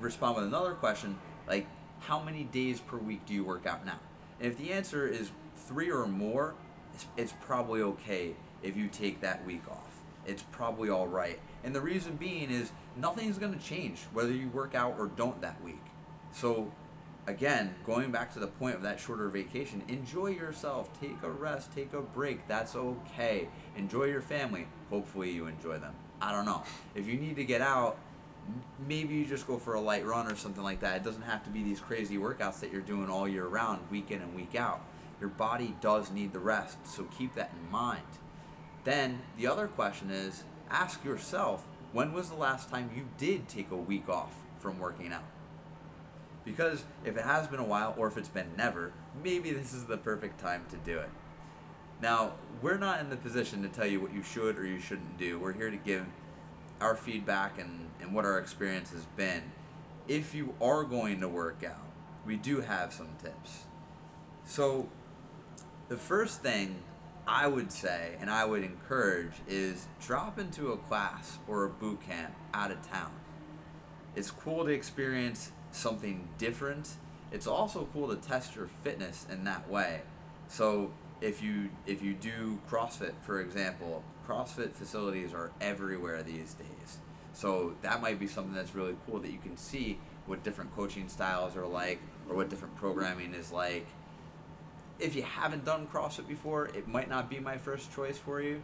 respond 0.00 0.36
with 0.36 0.44
another 0.44 0.74
question 0.74 1.16
like, 1.46 1.66
how 2.00 2.22
many 2.22 2.44
days 2.44 2.80
per 2.80 2.96
week 2.96 3.24
do 3.26 3.34
you 3.34 3.44
work 3.44 3.66
out 3.66 3.86
now? 3.86 3.98
And 4.40 4.50
if 4.50 4.58
the 4.58 4.72
answer 4.72 5.06
is 5.06 5.30
three 5.56 5.90
or 5.90 6.06
more, 6.06 6.54
it's, 6.94 7.06
it's 7.16 7.34
probably 7.40 7.82
okay 7.82 8.34
if 8.62 8.76
you 8.76 8.88
take 8.88 9.20
that 9.20 9.44
week 9.44 9.62
off. 9.70 10.00
It's 10.26 10.42
probably 10.42 10.90
all 10.90 11.06
right. 11.06 11.38
And 11.64 11.74
the 11.74 11.80
reason 11.80 12.16
being 12.16 12.50
is 12.50 12.72
nothing's 12.96 13.38
going 13.38 13.52
to 13.52 13.64
change 13.64 14.00
whether 14.12 14.32
you 14.32 14.48
work 14.48 14.74
out 14.74 14.96
or 14.98 15.06
don't 15.06 15.40
that 15.42 15.62
week. 15.62 15.82
So, 16.32 16.70
again, 17.26 17.74
going 17.84 18.10
back 18.10 18.32
to 18.34 18.38
the 18.38 18.46
point 18.46 18.74
of 18.74 18.82
that 18.82 19.00
shorter 19.00 19.28
vacation, 19.28 19.82
enjoy 19.88 20.28
yourself. 20.28 20.88
Take 21.00 21.22
a 21.22 21.30
rest, 21.30 21.74
take 21.74 21.92
a 21.92 22.00
break. 22.00 22.46
That's 22.48 22.74
okay. 22.74 23.48
Enjoy 23.76 24.04
your 24.04 24.22
family. 24.22 24.66
Hopefully, 24.90 25.30
you 25.30 25.46
enjoy 25.46 25.78
them. 25.78 25.94
I 26.20 26.32
don't 26.32 26.44
know. 26.44 26.62
If 26.94 27.06
you 27.06 27.14
need 27.14 27.36
to 27.36 27.44
get 27.44 27.60
out, 27.60 27.98
maybe 28.86 29.14
you 29.14 29.24
just 29.24 29.46
go 29.46 29.58
for 29.58 29.74
a 29.74 29.80
light 29.80 30.04
run 30.04 30.26
or 30.26 30.36
something 30.36 30.62
like 30.62 30.80
that. 30.80 30.96
It 30.96 31.04
doesn't 31.04 31.22
have 31.22 31.44
to 31.44 31.50
be 31.50 31.62
these 31.62 31.80
crazy 31.80 32.18
workouts 32.18 32.60
that 32.60 32.72
you're 32.72 32.82
doing 32.82 33.08
all 33.08 33.28
year 33.28 33.46
round, 33.46 33.80
week 33.90 34.10
in 34.10 34.20
and 34.20 34.34
week 34.34 34.54
out. 34.54 34.80
Your 35.20 35.30
body 35.30 35.74
does 35.80 36.10
need 36.10 36.32
the 36.32 36.40
rest, 36.40 36.78
so 36.86 37.04
keep 37.16 37.34
that 37.34 37.52
in 37.52 37.70
mind. 37.70 38.02
Then 38.84 39.22
the 39.38 39.46
other 39.46 39.66
question 39.68 40.10
is 40.10 40.44
ask 40.70 41.04
yourself 41.04 41.64
when 41.92 42.12
was 42.12 42.28
the 42.28 42.36
last 42.36 42.70
time 42.70 42.90
you 42.94 43.06
did 43.16 43.48
take 43.48 43.70
a 43.70 43.76
week 43.76 44.08
off 44.08 44.34
from 44.58 44.78
working 44.78 45.12
out? 45.12 45.22
Because 46.44 46.84
if 47.04 47.16
it 47.16 47.24
has 47.24 47.46
been 47.46 47.60
a 47.60 47.64
while 47.64 47.94
or 47.96 48.06
if 48.06 48.16
it's 48.16 48.28
been 48.28 48.50
never, 48.56 48.92
maybe 49.22 49.52
this 49.52 49.72
is 49.72 49.84
the 49.84 49.96
perfect 49.96 50.38
time 50.40 50.64
to 50.70 50.76
do 50.76 50.98
it. 50.98 51.08
Now, 52.02 52.32
we're 52.60 52.76
not 52.76 53.00
in 53.00 53.08
the 53.08 53.16
position 53.16 53.62
to 53.62 53.68
tell 53.68 53.86
you 53.86 54.00
what 54.00 54.12
you 54.12 54.22
should 54.22 54.58
or 54.58 54.66
you 54.66 54.78
shouldn't 54.78 55.16
do. 55.16 55.38
We're 55.38 55.52
here 55.52 55.70
to 55.70 55.76
give 55.76 56.04
our 56.80 56.94
feedback 56.94 57.58
and, 57.58 57.88
and 58.00 58.14
what 58.14 58.24
our 58.24 58.38
experience 58.38 58.90
has 58.90 59.06
been. 59.16 59.42
If 60.06 60.34
you 60.34 60.54
are 60.60 60.84
going 60.84 61.20
to 61.20 61.28
work 61.28 61.64
out, 61.66 61.86
we 62.26 62.36
do 62.36 62.60
have 62.60 62.92
some 62.92 63.08
tips. 63.22 63.64
So, 64.44 64.88
the 65.88 65.96
first 65.96 66.42
thing 66.42 66.76
I 67.26 67.46
would 67.46 67.72
say 67.72 68.16
and 68.20 68.30
I 68.30 68.44
would 68.44 68.64
encourage 68.64 69.32
is 69.48 69.86
drop 70.00 70.38
into 70.38 70.72
a 70.72 70.76
class 70.76 71.38
or 71.48 71.64
a 71.64 71.70
boot 71.70 72.02
camp 72.02 72.34
out 72.52 72.70
of 72.70 72.86
town. 72.86 73.12
It's 74.14 74.30
cool 74.30 74.64
to 74.64 74.70
experience 74.70 75.52
something 75.74 76.28
different. 76.38 76.88
It's 77.32 77.46
also 77.46 77.88
cool 77.92 78.08
to 78.08 78.16
test 78.16 78.54
your 78.54 78.68
fitness 78.82 79.26
in 79.30 79.44
that 79.44 79.68
way. 79.68 80.02
So 80.48 80.92
if 81.20 81.42
you 81.42 81.70
if 81.86 82.02
you 82.02 82.14
do 82.14 82.58
CrossFit, 82.70 83.14
for 83.22 83.40
example, 83.40 84.02
CrossFit 84.28 84.72
facilities 84.72 85.34
are 85.34 85.50
everywhere 85.60 86.22
these 86.22 86.54
days. 86.54 86.98
So 87.32 87.74
that 87.82 88.00
might 88.00 88.20
be 88.20 88.28
something 88.28 88.54
that's 88.54 88.74
really 88.74 88.96
cool 89.06 89.18
that 89.20 89.30
you 89.30 89.38
can 89.38 89.56
see 89.56 89.98
what 90.26 90.44
different 90.44 90.74
coaching 90.76 91.08
styles 91.08 91.56
are 91.56 91.66
like 91.66 92.00
or 92.28 92.36
what 92.36 92.48
different 92.48 92.76
programming 92.76 93.34
is 93.34 93.50
like. 93.50 93.86
If 95.00 95.16
you 95.16 95.22
haven't 95.22 95.64
done 95.64 95.88
CrossFit 95.88 96.28
before, 96.28 96.66
it 96.66 96.86
might 96.86 97.08
not 97.08 97.28
be 97.28 97.40
my 97.40 97.58
first 97.58 97.92
choice 97.92 98.16
for 98.16 98.40
you. 98.40 98.62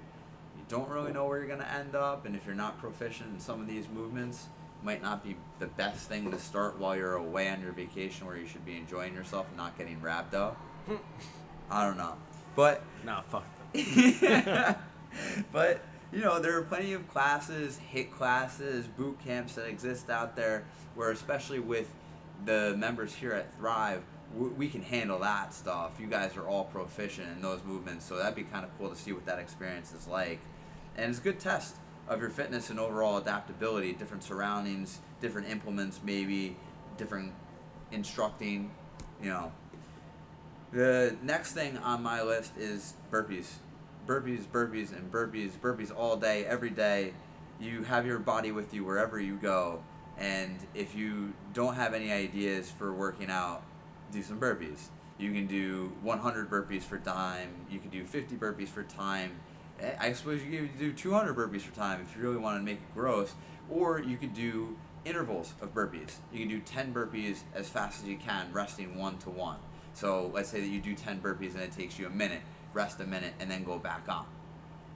You 0.57 0.65
don't 0.69 0.89
really 0.89 1.13
know 1.13 1.27
where 1.27 1.39
you're 1.39 1.49
going 1.49 1.59
to 1.59 1.73
end 1.73 1.97
up, 1.97 2.25
and 2.25 2.37
if 2.37 2.47
you're 2.47 2.55
not 2.55 2.79
proficient 2.79 3.35
in 3.35 3.41
some 3.41 3.61
of 3.61 3.67
these 3.67 3.89
movements, 3.89 4.47
might 4.83 5.03
not 5.03 5.23
be 5.23 5.37
the 5.59 5.67
best 5.67 6.09
thing 6.09 6.31
to 6.31 6.39
start 6.39 6.79
while 6.79 6.97
you're 6.97 7.15
away 7.15 7.49
on 7.49 7.61
your 7.61 7.73
vacation 7.73 8.27
where 8.27 8.37
you 8.37 8.47
should 8.47 8.65
be 8.65 8.77
enjoying 8.77 9.15
yourself 9.15 9.47
and 9.49 9.57
not 9.57 9.77
getting 9.77 10.01
wrapped 10.01 10.35
up. 10.35 10.61
I 11.71 11.87
don't 11.87 11.99
know. 11.99 12.15
But 12.57 12.83
Nah, 13.05 13.23
fuck 13.23 13.45
but 15.53 15.81
you 16.13 16.21
know 16.21 16.41
there 16.41 16.57
are 16.57 16.63
plenty 16.63 16.93
of 16.93 17.09
classes 17.09 17.79
HIIT 17.93 18.11
classes 18.11 18.89
boot 18.89 19.17
camps 19.25 19.55
that 19.55 19.67
exist 19.67 20.11
out 20.11 20.35
there 20.35 20.65
where 20.97 21.13
especially 21.13 21.61
with 21.61 21.89
the 22.45 22.75
members 22.77 23.15
here 23.15 23.33
at 23.33 23.55
thrive 23.57 24.03
we 24.35 24.69
can 24.69 24.83
handle 24.83 25.21
that 25.21 25.55
stuff 25.55 25.93
you 26.01 26.09
guys 26.09 26.37
are 26.37 26.49
all 26.49 26.65
proficient 26.65 27.29
in 27.37 27.41
those 27.43 27.61
movements 27.65 28.05
so 28.05 28.17
that'd 28.17 28.35
be 28.35 28.43
kind 28.43 28.65
of 28.65 28.77
cool 28.77 28.89
to 28.91 28.97
see 28.97 29.13
what 29.13 29.25
that 29.27 29.39
experience 29.39 29.93
is 29.93 30.09
like 30.09 30.41
and 30.97 31.11
it's 31.11 31.21
a 31.21 31.23
good 31.23 31.39
test 31.39 31.77
of 32.11 32.21
your 32.21 32.29
fitness 32.29 32.71
and 32.71 32.81
overall 32.81 33.19
adaptability, 33.19 33.93
different 33.93 34.25
surroundings, 34.25 34.99
different 35.21 35.49
implements, 35.49 36.01
maybe 36.05 36.57
different 36.99 37.33
instructing, 37.93 38.73
you 39.23 39.31
know. 39.31 39.53
The 40.73 41.17
next 41.23 41.53
thing 41.53 41.79
on 41.79 42.03
my 42.03 42.23
list 42.23 42.53
is 42.59 42.95
burpees. 43.13 43.47
Burpees, 44.07 44.45
burpees, 44.45 44.93
and 44.93 45.11
burpees, 45.11 45.53
burpees 45.53 45.97
all 45.97 46.17
day, 46.17 46.45
every 46.45 46.71
day. 46.71 47.15
You 47.61 47.85
have 47.85 48.05
your 48.05 48.19
body 48.19 48.51
with 48.51 48.75
you 48.75 48.85
wherever 48.85 49.21
you 49.21 49.37
go. 49.37 49.83
And 50.19 50.59
if 50.75 50.97
you 50.97 51.33
don't 51.55 51.75
have 51.75 51.95
any 51.95 52.11
ideas 52.11 52.71
for 52.71 52.93
working 52.93 53.31
out, 53.31 53.63
do 54.11 54.23
some 54.23 54.41
burpees. 54.41 54.89
You 55.17 55.33
can 55.33 55.47
do 55.47 55.93
100 56.03 56.51
burpees 56.51 56.83
for 56.83 56.99
time. 56.99 57.51
You 57.71 57.79
can 57.79 57.91
do 57.91 58.05
50 58.05 58.35
burpees 58.37 58.69
for 58.69 58.83
time. 58.83 59.33
I 59.99 60.13
suppose 60.13 60.43
you 60.43 60.63
could 60.63 60.79
do 60.79 60.93
200 60.93 61.37
burpees 61.37 61.63
for 61.63 61.75
time 61.75 62.01
if 62.01 62.17
you 62.17 62.23
really 62.23 62.37
want 62.37 62.59
to 62.59 62.65
make 62.65 62.79
it 62.79 62.95
gross. 62.95 63.35
Or 63.71 64.01
you 64.01 64.17
could 64.17 64.35
do 64.35 64.77
intervals 65.05 65.55
of 65.61 65.75
burpees. 65.75 66.15
You 66.33 66.41
can 66.41 66.49
do 66.49 66.61
10 66.61 66.93
burpees 66.93 67.39
as 67.55 67.69
fast 67.69 68.03
as 68.03 68.09
you 68.09 68.17
can, 68.17 68.53
resting 68.53 68.99
one 68.99 69.19
to 69.19 69.31
one. 69.31 69.59
So 69.95 70.31
let's 70.35 70.49
say 70.49 70.61
that 70.61 70.69
you 70.69 70.81
do 70.81 70.95
10 70.95 71.21
burpees 71.21 71.55
and 71.55 71.63
it 71.63 71.73
takes 71.73 71.99
you 71.99 72.07
a 72.07 72.11
minute, 72.11 72.43
rest 72.75 73.01
a 73.01 73.07
minute, 73.07 73.35
and 73.41 73.51
then 73.51 73.65
go 73.65 73.79
back 73.79 74.05
on. 74.09 74.27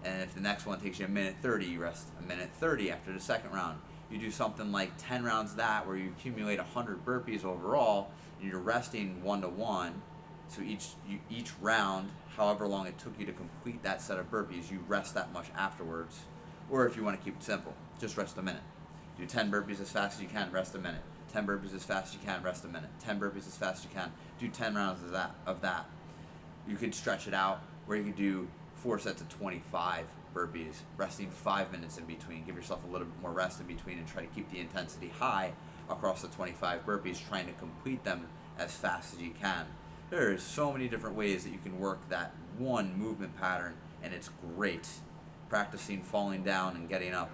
And 0.05 0.23
if 0.23 0.35
the 0.35 0.41
next 0.41 0.67
one 0.67 0.81
takes 0.81 0.99
you 0.99 1.07
a 1.07 1.09
minute 1.09 1.37
30, 1.41 1.67
you 1.67 1.81
rest 1.81 2.09
a 2.19 2.23
minute 2.23 2.51
30 2.61 2.91
after 2.91 3.13
the 3.13 3.21
second 3.21 3.53
round. 3.53 3.79
You 4.11 4.19
do 4.19 4.31
something 4.31 4.71
like 4.71 4.93
10 4.99 5.25
rounds 5.25 5.55
that 5.55 5.87
where 5.87 5.97
you 5.97 6.11
accumulate 6.11 6.59
100 6.59 7.05
burpees 7.05 7.45
overall, 7.45 8.11
and 8.41 8.51
you're 8.51 8.61
resting 8.61 9.23
one 9.23 9.41
to 9.41 9.49
one. 9.49 10.03
So 10.49 10.61
each 10.61 10.91
you, 11.09 11.19
each 11.31 11.53
round, 11.61 12.11
however 12.37 12.67
long 12.67 12.87
it 12.87 12.99
took 12.99 13.19
you 13.19 13.27
to 13.27 13.33
complete 13.33 13.83
that 13.83 14.03
set 14.03 14.19
of 14.19 14.31
burpees, 14.31 14.71
you 14.71 14.85
rest 14.89 15.15
that 15.15 15.33
much 15.33 15.47
afterwards. 15.57 16.21
Or 16.71 16.87
if 16.87 16.97
you 16.97 17.05
want 17.05 17.19
to 17.19 17.25
keep 17.25 17.37
it 17.37 17.43
simple, 17.43 17.75
just 18.01 18.17
rest 18.17 18.39
a 18.39 18.43
minute. 18.43 18.63
Do 19.19 19.27
10 19.27 19.51
burpees 19.51 19.81
as 19.81 19.91
fast 19.91 20.17
as 20.17 20.23
you 20.23 20.29
can, 20.29 20.51
rest 20.51 20.75
a 20.75 20.79
minute. 20.79 21.03
10 21.33 21.47
burpees 21.47 21.75
as 21.75 21.85
fast 21.85 22.09
as 22.09 22.21
you 22.21 22.27
can, 22.27 22.43
rest 22.43 22.65
a 22.65 22.69
minute. 22.69 22.91
10 23.01 23.21
burpees 23.21 23.47
as 23.47 23.57
fast 23.57 23.79
as 23.79 23.85
you 23.85 23.91
can. 23.95 24.13
Do 24.39 24.49
10 24.49 24.75
rounds 24.75 25.03
of 25.03 25.13
that. 25.13 25.35
Of 25.47 25.61
that. 25.63 25.87
You 26.67 26.77
could 26.77 26.95
stretch 26.95 27.29
it 27.29 27.35
out 27.35 27.61
where 27.87 27.99
you 27.99 28.05
could 28.05 28.17
do 28.17 28.49
four 28.77 28.99
sets 28.99 29.21
of 29.21 29.29
25 29.29 30.07
burpees, 30.35 30.75
resting 30.97 31.31
five 31.31 31.71
minutes 31.71 31.99
in 31.99 32.05
between. 32.05 32.45
Give 32.45 32.57
yourself 32.57 32.85
a 32.85 32.91
little 32.91 33.07
bit 33.07 33.23
more 33.23 33.33
rest 33.33 33.61
in 33.61 33.67
between 33.67 33.99
and 33.99 34.07
try 34.07 34.23
to 34.23 34.29
keep 34.29 34.51
the 34.51 34.59
intensity 34.59 35.13
high 35.19 35.53
across 35.89 36.23
the 36.23 36.29
25 36.29 36.85
burpees, 36.85 37.27
trying 37.29 37.47
to 37.47 37.53
complete 37.53 38.03
them 38.05 38.27
as 38.59 38.73
fast 38.73 39.15
as 39.15 39.21
you 39.21 39.31
can. 39.31 39.67
There 40.15 40.33
is 40.33 40.45
so 40.45 40.73
many 40.73 40.87
different 40.87 41.17
ways 41.17 41.43
that 41.43 41.51
you 41.51 41.59
can 41.59 41.77
work 41.81 42.09
that 42.09 42.37
one 42.57 42.97
movement 42.97 43.37
pattern, 43.37 43.75
and 44.01 44.15
it's 44.15 44.31
great. 44.55 44.87
Practicing 45.49 46.03
falling 46.05 46.45
down 46.45 46.77
and 46.77 46.89
getting 46.89 47.13
up 47.13 47.33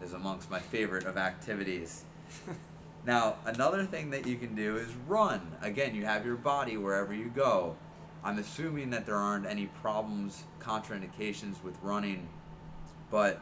is 0.00 0.12
amongst 0.12 0.48
my 0.48 0.60
favorite 0.60 1.06
of 1.06 1.16
activities. 1.16 2.04
now, 3.04 3.34
another 3.46 3.84
thing 3.84 4.10
that 4.10 4.28
you 4.28 4.36
can 4.36 4.54
do 4.54 4.76
is 4.76 4.92
run. 5.08 5.40
Again, 5.60 5.92
you 5.92 6.04
have 6.04 6.24
your 6.24 6.36
body 6.36 6.76
wherever 6.76 7.12
you 7.12 7.32
go. 7.34 7.74
I'm 8.22 8.38
assuming 8.38 8.90
that 8.90 9.06
there 9.06 9.16
aren't 9.16 9.46
any 9.46 9.66
problems, 9.66 10.44
contraindications 10.60 11.60
with 11.64 11.76
running, 11.82 12.28
but 13.10 13.40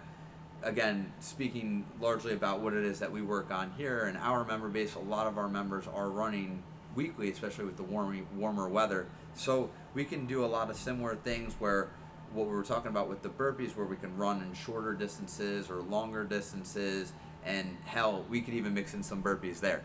again, 0.63 1.13
speaking 1.21 1.85
largely 2.01 2.33
about 2.33 2.61
what 2.61 2.73
it 2.73 2.87
is 2.87 3.01
that 3.01 3.13
we 3.13 3.21
work 3.21 3.51
on 3.51 3.71
here 3.77 4.07
in 4.07 4.17
our 4.17 4.47
member 4.47 4.71
base, 4.71 4.95
a 4.95 4.99
lot 4.99 5.27
of 5.27 5.37
our 5.37 5.49
members 5.51 5.87
are 5.87 6.09
running 6.09 6.63
weekly, 6.99 7.31
especially 7.31 7.65
with 7.65 7.77
the 7.77 7.85
warmer, 7.85 8.17
warmer 8.35 8.69
weather. 8.69 9.07
So 9.35 9.71
we 9.95 10.05
can 10.05 10.27
do 10.27 10.45
a 10.45 10.47
lot 10.47 10.69
of 10.69 10.77
similar 10.77 11.15
things 11.15 11.55
where 11.61 11.91
what 12.33 12.49
we 12.49 12.53
were 12.53 12.65
talking 12.65 12.91
about 12.91 13.09
with 13.09 13.23
the 13.23 13.29
burpees, 13.29 13.77
where 13.77 13.87
we 13.87 13.95
can 13.95 14.17
run 14.17 14.43
in 14.43 14.53
shorter 14.53 14.95
distances 14.95 15.71
or 15.71 15.77
longer 15.77 16.25
distances, 16.25 17.13
and 17.45 17.77
hell, 17.85 18.25
we 18.29 18.41
could 18.41 18.55
even 18.55 18.75
mix 18.75 18.95
in 18.95 19.05
some 19.05 19.23
burpees 19.23 19.61
there. 19.61 19.85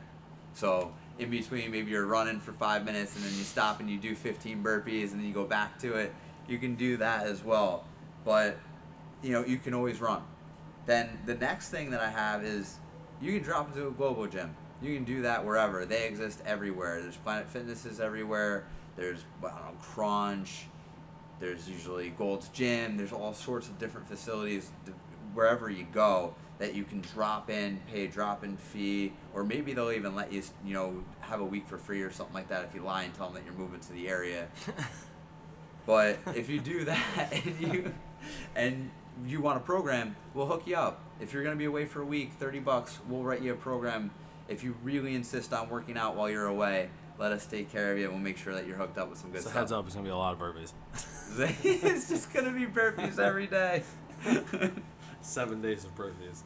So 0.55 0.91
in 1.19 1.29
between, 1.29 1.69
maybe 1.69 1.91
you're 1.91 2.07
running 2.07 2.39
for 2.39 2.51
five 2.53 2.83
minutes 2.83 3.15
and 3.15 3.23
then 3.23 3.33
you 3.33 3.43
stop 3.43 3.79
and 3.79 3.87
you 3.87 3.99
do 3.99 4.15
15 4.15 4.63
burpees 4.63 5.11
and 5.11 5.19
then 5.19 5.27
you 5.27 5.33
go 5.33 5.45
back 5.45 5.77
to 5.79 5.93
it. 5.93 6.13
You 6.47 6.57
can 6.57 6.73
do 6.73 6.97
that 6.97 7.27
as 7.27 7.43
well, 7.43 7.85
but 8.25 8.57
you 9.21 9.33
know 9.33 9.45
you 9.45 9.59
can 9.59 9.75
always 9.75 10.01
run. 10.01 10.23
Then 10.87 11.19
the 11.27 11.35
next 11.35 11.69
thing 11.69 11.91
that 11.91 12.01
I 12.01 12.09
have 12.09 12.43
is 12.43 12.79
you 13.21 13.33
can 13.33 13.43
drop 13.43 13.69
into 13.69 13.87
a 13.87 13.91
Globo 13.91 14.25
gym. 14.25 14.55
You 14.83 14.95
can 14.95 15.05
do 15.05 15.21
that 15.21 15.45
wherever. 15.45 15.85
They 15.85 16.07
exist 16.07 16.41
everywhere. 16.45 17.01
There's 17.01 17.17
Planet 17.17 17.47
Fitnesses 17.47 17.99
everywhere. 17.99 18.65
There's 18.97 19.23
I 19.43 19.49
don't 19.49 19.59
know, 19.59 19.77
Crunch. 19.81 20.65
There's 21.39 21.69
usually 21.69 22.09
Gold's 22.09 22.49
Gym. 22.49 22.97
There's 22.97 23.13
all 23.13 23.33
sorts 23.33 23.67
of 23.67 23.79
different 23.79 24.07
facilities 24.07 24.71
wherever 25.33 25.69
you 25.69 25.85
go 25.91 26.35
that 26.59 26.75
you 26.75 26.83
can 26.83 27.01
drop 27.01 27.49
in, 27.49 27.79
pay 27.91 28.05
a 28.05 28.07
drop-in 28.07 28.55
fee, 28.57 29.11
or 29.33 29.43
maybe 29.43 29.73
they'll 29.73 29.91
even 29.91 30.15
let 30.15 30.31
you, 30.31 30.41
you 30.63 30.73
know, 30.73 31.03
have 31.21 31.41
a 31.41 31.45
week 31.45 31.67
for 31.67 31.77
free 31.77 32.01
or 32.01 32.11
something 32.11 32.33
like 32.33 32.47
that 32.49 32.63
if 32.63 32.75
you 32.75 32.81
lie 32.81 33.03
and 33.03 33.13
tell 33.13 33.27
them 33.27 33.35
that 33.35 33.43
you're 33.43 33.59
moving 33.59 33.79
to 33.79 33.93
the 33.93 34.07
area. 34.07 34.47
but 35.85 36.19
if 36.35 36.49
you 36.49 36.59
do 36.59 36.85
that 36.85 37.33
and 37.45 37.73
you 37.73 37.93
and 38.55 38.91
you 39.25 39.41
want 39.41 39.57
a 39.57 39.61
program, 39.61 40.15
we'll 40.33 40.45
hook 40.45 40.63
you 40.65 40.75
up. 40.75 41.01
If 41.19 41.33
you're 41.33 41.43
gonna 41.43 41.55
be 41.55 41.65
away 41.65 41.85
for 41.85 42.01
a 42.01 42.05
week, 42.05 42.33
thirty 42.33 42.59
bucks, 42.59 42.99
we'll 43.09 43.23
write 43.23 43.41
you 43.41 43.53
a 43.53 43.57
program. 43.57 44.11
If 44.47 44.63
you 44.63 44.75
really 44.83 45.15
insist 45.15 45.53
on 45.53 45.69
working 45.69 45.97
out 45.97 46.15
while 46.15 46.29
you're 46.29 46.47
away, 46.47 46.89
let 47.17 47.31
us 47.31 47.45
take 47.45 47.71
care 47.71 47.93
of 47.93 47.99
you. 47.99 48.09
We'll 48.09 48.19
make 48.19 48.37
sure 48.37 48.53
that 48.53 48.67
you're 48.67 48.77
hooked 48.77 48.97
up 48.97 49.09
with 49.09 49.19
some 49.19 49.31
good 49.31 49.41
So 49.41 49.49
stuff. 49.49 49.59
heads 49.59 49.71
up, 49.71 49.85
it's 49.85 49.95
gonna 49.95 50.05
be 50.05 50.11
a 50.11 50.17
lot 50.17 50.33
of 50.33 50.39
burpees. 50.39 50.73
it's 51.63 52.09
just 52.09 52.33
gonna 52.33 52.51
be 52.51 52.65
burpees 52.65 53.19
every 53.19 53.47
day. 53.47 53.83
Seven 55.21 55.61
days 55.61 55.85
of 55.85 55.95
burpees. 55.95 56.41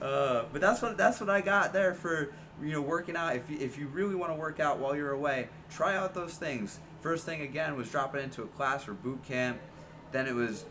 Uh, 0.00 0.44
but 0.52 0.60
that's 0.60 0.82
what 0.82 0.96
that's 0.96 1.20
what 1.20 1.30
I 1.30 1.40
got 1.40 1.72
there 1.72 1.94
for 1.94 2.32
you 2.62 2.72
know 2.72 2.80
working 2.80 3.16
out. 3.16 3.34
If 3.34 3.50
you, 3.50 3.58
if 3.58 3.78
you 3.78 3.88
really 3.88 4.14
want 4.14 4.32
to 4.32 4.38
work 4.38 4.60
out 4.60 4.78
while 4.78 4.94
you're 4.94 5.12
away, 5.12 5.48
try 5.70 5.96
out 5.96 6.14
those 6.14 6.34
things. 6.34 6.78
First 7.00 7.24
thing 7.24 7.40
again 7.42 7.76
was 7.76 7.90
dropping 7.90 8.22
into 8.22 8.42
a 8.42 8.46
class 8.46 8.86
or 8.86 8.94
boot 8.94 9.24
camp. 9.24 9.58
Then 10.12 10.26
it 10.26 10.34
was 10.34 10.64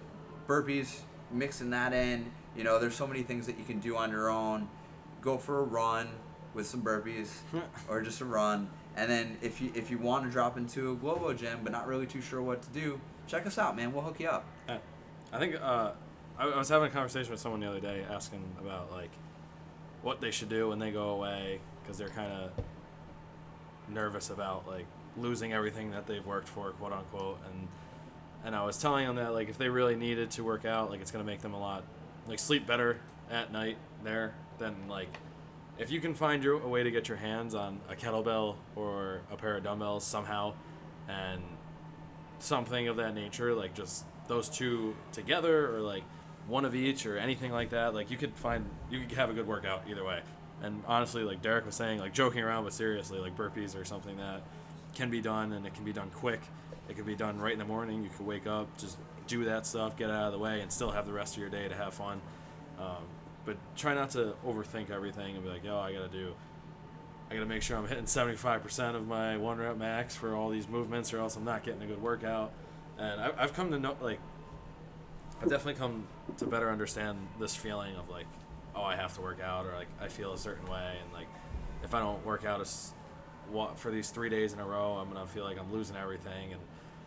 burpees, 0.47 0.99
mixing 1.32 1.71
that 1.71 1.91
in. 1.93 2.32
You 2.56 2.63
know, 2.63 2.80
there's 2.80 2.95
so 2.95 3.08
many 3.08 3.23
things 3.23 3.45
that 3.47 3.58
you 3.58 3.65
can 3.65 3.80
do 3.80 3.97
on 3.97 4.10
your 4.12 4.30
own. 4.30 4.69
Go 5.21 5.38
for 5.38 5.60
a 5.60 5.63
run 5.63 6.08
with 6.54 6.68
some 6.68 6.82
burpees, 6.82 7.30
or 7.89 8.02
just 8.02 8.22
a 8.22 8.26
run. 8.26 8.70
And 8.96 9.10
then 9.10 9.38
if 9.42 9.62
you 9.62 9.72
if 9.74 9.89
you 9.89 9.98
want 9.98 10.26
to 10.26 10.32
drop 10.32 10.58
into 10.58 10.92
a 10.92 10.96
Globo 10.96 11.34
gym 11.34 11.60
but 11.63 11.72
not 11.72 11.88
really 11.88 12.06
too 12.06 12.22
sure 12.22 12.42
what 12.42 12.62
to 12.62 12.70
do, 12.70 13.00
check 13.28 13.46
us 13.46 13.58
out, 13.58 13.76
man. 13.76 13.92
We'll 13.92 14.04
hook 14.04 14.20
you 14.20 14.30
up. 14.30 14.46
Yeah. 14.68 14.78
I 15.32 15.39
think 15.39 15.56
uh, 15.60 15.92
I, 16.38 16.48
I 16.48 16.58
was 16.58 16.70
having 16.70 16.89
a 16.89 16.92
conversation 16.92 17.32
with 17.32 17.39
someone 17.39 17.62
the 17.62 17.70
other 17.70 17.80
day 17.80 18.06
asking 18.10 18.44
about 18.60 18.92
like 18.92 19.10
what 20.02 20.22
they 20.22 20.32
should 20.32 20.50
do 20.50 20.70
when 20.70 20.80
they 20.80 20.92
go 20.92 21.10
away 21.10 21.60
because 21.82 21.98
they're 21.98 22.10
kind 22.10 22.32
of 22.32 22.52
nervous 23.89 24.30
about 24.30 24.68
like 24.68 24.86
losing 25.18 25.54
everything 25.54 25.92
that 25.92 26.08
they've 26.08 26.26
worked 26.26 26.48
for, 26.48 26.72
quote 26.72 26.94
unquote. 26.94 27.39
And 27.52 27.68
and 28.46 28.56
I 28.56 28.63
was 28.66 28.78
telling 28.78 29.08
them 29.08 29.16
that 29.16 29.34
like 29.34 29.50
if 29.50 29.58
they 29.58 29.70
really 29.70 29.96
needed 29.96 30.32
to 30.32 30.44
work 30.44 30.66
out, 30.66 30.89
like 30.89 31.02
it's 31.02 31.12
gonna 31.12 31.24
make 31.24 31.42
them 31.42 31.54
a 31.54 31.60
lot 31.60 31.84
like 32.28 32.39
sleep 32.39 32.68
better 32.68 33.00
at 33.32 33.52
night 33.52 33.78
there 34.04 34.36
than 34.60 34.76
like 34.88 35.18
if 35.78 35.92
you 35.92 36.00
can 36.00 36.14
find 36.14 36.44
your 36.44 36.62
a 36.62 36.68
way 36.68 36.84
to 36.84 36.92
get 36.92 37.08
your 37.08 37.18
hands 37.18 37.56
on 37.56 37.80
a 37.90 37.96
kettlebell 37.96 38.56
or 38.76 39.22
a 39.32 39.36
pair 39.36 39.58
of 39.58 39.64
dumbbells 39.64 40.06
somehow 40.06 40.54
and 41.08 41.42
something 42.40 42.88
of 42.88 42.98
that 42.98 43.16
nature 43.16 43.54
like 43.54 43.74
just 43.74 44.06
those 44.28 44.50
two 44.50 44.96
together 45.12 45.76
or 45.76 45.80
like 45.80 46.04
one 46.48 46.66
of 46.66 46.76
each 46.76 47.06
or 47.06 47.18
anything 47.18 47.52
like 47.52 47.70
that 47.70 47.94
like 47.94 48.12
you 48.12 48.18
could 48.18 48.36
find 48.36 48.66
you 48.92 49.02
could 49.02 49.18
have 49.18 49.30
a 49.30 49.34
good 49.34 49.48
workout 49.48 49.84
either 49.90 50.04
way. 50.04 50.22
And 50.62 50.84
honestly 50.88 51.24
like 51.24 51.42
derek 51.42 51.66
was 51.66 51.76
saying 51.76 52.00
like 52.00 52.14
joking 52.14 52.42
around 52.44 52.66
but 52.66 52.74
seriously 52.74 53.20
like 53.20 53.36
burpees 53.36 53.80
or 53.80 53.86
something 53.86 54.18
that 54.18 54.44
can 54.94 55.10
be 55.10 55.22
done 55.22 55.54
and 55.54 55.66
it 55.66 55.74
can 55.74 55.84
be 55.84 55.94
done 55.94 56.10
quick. 56.14 56.42
It 56.90 56.96
can 56.96 57.06
be 57.06 57.16
done 57.16 57.40
right 57.40 57.54
in 57.54 57.60
the 57.60 57.66
morning. 57.66 58.04
You 58.04 58.10
could 58.10 58.26
wake 58.26 58.46
up 58.46 58.78
just 58.78 58.98
do 59.26 59.46
that 59.46 59.66
stuff 59.66 59.98
get 59.98 60.10
out 60.10 60.28
of 60.28 60.34
the 60.34 60.40
way 60.40 60.62
and 60.62 60.72
still 60.72 60.92
have 60.92 61.08
the 61.08 61.14
rest 61.14 61.36
of 61.36 61.42
your 61.42 61.50
day 61.50 61.68
to 61.68 61.76
have 61.76 61.94
fun. 61.94 62.22
Um, 62.78 63.04
but 63.45 63.58
try 63.75 63.93
not 63.93 64.10
to 64.12 64.34
overthink 64.45 64.89
everything 64.89 65.36
and 65.36 65.43
be 65.43 65.49
like 65.49 65.63
yo 65.63 65.77
i 65.77 65.91
gotta 65.91 66.08
do 66.08 66.34
I 67.34 67.36
gotta 67.36 67.47
make 67.47 67.63
sure 67.63 67.77
I'm 67.77 67.88
hitting 67.88 68.06
75% 68.06 68.95
of 68.95 69.08
my 69.08 69.38
one 69.38 69.58
rep 69.58 69.75
max 69.75 70.15
for 70.15 70.36
all 70.36 70.49
these 70.49 70.67
movements, 70.67 71.13
or 71.15 71.17
else 71.17 71.36
I'm 71.36 71.43
not 71.43 71.63
getting 71.63 71.82
a 71.82 71.88
good 71.88 71.99
workout. 71.99 72.51
And 72.99 73.19
I, 73.19 73.32
I've 73.36 73.53
come 73.53 73.71
to 73.71 73.79
know, 73.79 73.97
like, 73.99 74.19
I've 75.41 75.49
definitely 75.49 75.79
come 75.79 76.08
to 76.38 76.45
better 76.45 76.69
understand 76.69 77.17
this 77.39 77.56
feeling 77.56 77.95
of 77.95 78.08
like, 78.08 78.27
oh, 78.75 78.84
I 78.84 78.95
have 78.95 79.15
to 79.15 79.21
work 79.21 79.39
out, 79.41 79.65
or 79.65 79.73
like 79.73 79.88
I 79.99 80.10
feel 80.10 80.34
a 80.34 80.38
certain 80.38 80.69
way, 80.69 80.97
and 81.03 81.12
like, 81.12 81.27
if 81.84 81.95
I 81.95 81.99
don't 81.99 82.23
work 82.23 82.45
out 82.45 82.65
what 83.49 83.79
for 83.79 83.89
these 83.89 84.12
three 84.12 84.29
days 84.29 84.53
in 84.53 84.60
a 84.60 84.65
row, 84.65 84.93
I'm 85.01 85.12
gonna 85.12 85.25
feel 85.25 85.43
like 85.43 85.58
I'm 85.58 85.73
losing 85.73 85.95
everything. 85.95 86.51
And 86.51 86.62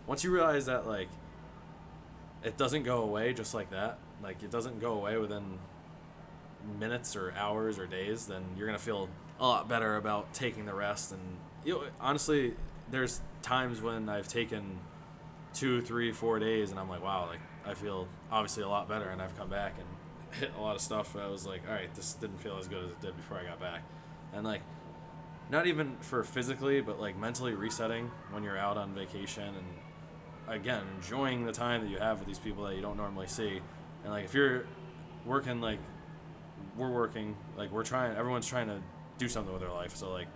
once 0.09 0.25
you 0.25 0.33
realize 0.33 0.67
that, 0.67 0.89
like, 0.89 1.09
it 2.43 2.57
doesn't 2.57 2.83
go 2.83 3.03
away 3.03 3.33
just 3.33 3.55
like 3.55 3.71
that. 3.71 3.99
Like, 4.23 4.43
it 4.43 4.51
doesn't 4.51 4.81
go 4.81 4.95
away 4.95 5.19
within 5.19 5.59
minutes 6.79 7.17
or 7.17 7.33
hours 7.37 7.79
or 7.79 7.87
days, 7.87 8.27
then 8.27 8.43
you're 8.57 8.67
gonna 8.67 8.79
feel 8.79 9.09
a 9.41 9.47
lot 9.47 9.69
better 9.69 9.97
about 9.97 10.33
taking 10.33 10.67
the 10.67 10.75
rest. 10.75 11.13
And 11.13 11.21
you 11.65 11.75
know, 11.75 11.85
honestly, 12.01 12.55
there's 12.91 13.21
times 13.43 13.81
when 13.81 14.09
I've 14.09 14.29
taken 14.29 14.79
two, 15.55 15.81
three, 15.81 16.13
four 16.13 16.39
days, 16.39 16.71
and 16.71 16.79
I'm 16.79 16.89
like, 16.89 17.03
wow, 17.03 17.27
like 17.27 17.41
I 17.65 17.75
feel 17.75 18.07
obviously 18.31 18.63
a 18.63 18.69
lot 18.69 18.89
better, 18.89 19.09
and 19.09 19.21
I've 19.21 19.37
come 19.37 19.49
back 19.49 19.75
and 19.79 19.87
hit 20.41 20.53
a 20.57 20.61
lot 20.61 20.77
of 20.77 20.83
stuff. 20.83 21.17
I 21.17 21.29
was 21.29 21.47
like, 21.47 21.63
all 21.69 21.75
right, 21.75 21.93
this 21.95 22.15
didn't 22.15 22.39
feel 22.39 22.59
as 22.59 22.69
good 22.69 22.85
as 22.85 22.91
it 22.91 23.01
did 23.01 23.17
before 23.17 23.39
I 23.39 23.45
got 23.45 23.61
back, 23.61 23.83
and 24.33 24.45
like, 24.45 24.63
not 25.51 25.67
even 25.67 25.97
for 26.01 26.23
physically, 26.25 26.81
but 26.81 27.01
like 27.01 27.17
mentally 27.17 27.55
resetting 27.55 28.11
when 28.31 28.43
you're 28.43 28.59
out 28.59 28.77
on 28.77 28.95
vacation 28.95 29.45
and 29.45 29.67
again 30.49 30.85
enjoying 30.97 31.45
the 31.45 31.53
time 31.53 31.83
that 31.83 31.91
you 31.91 31.99
have 31.99 32.21
with 32.21 32.29
these 32.29 32.39
people 32.39 32.65
that 32.65 32.77
you 32.77 32.83
don't 32.83 32.97
normally 32.97 33.27
see, 33.27 33.61
and 34.05 34.13
like 34.13 34.25
if 34.25 34.35
you're 34.35 34.67
working 35.25 35.61
like 35.61 35.79
we're 36.77 36.91
working 36.91 37.37
like 37.57 37.71
we're 37.71 37.85
trying 37.85 38.17
everyone's 38.17 38.47
trying 38.47 38.69
to 38.69 38.81
do 39.19 39.29
something 39.29 39.53
with 39.53 39.63
their 39.63 39.73
life. 39.73 39.97
So 39.97 40.13
like 40.13 40.29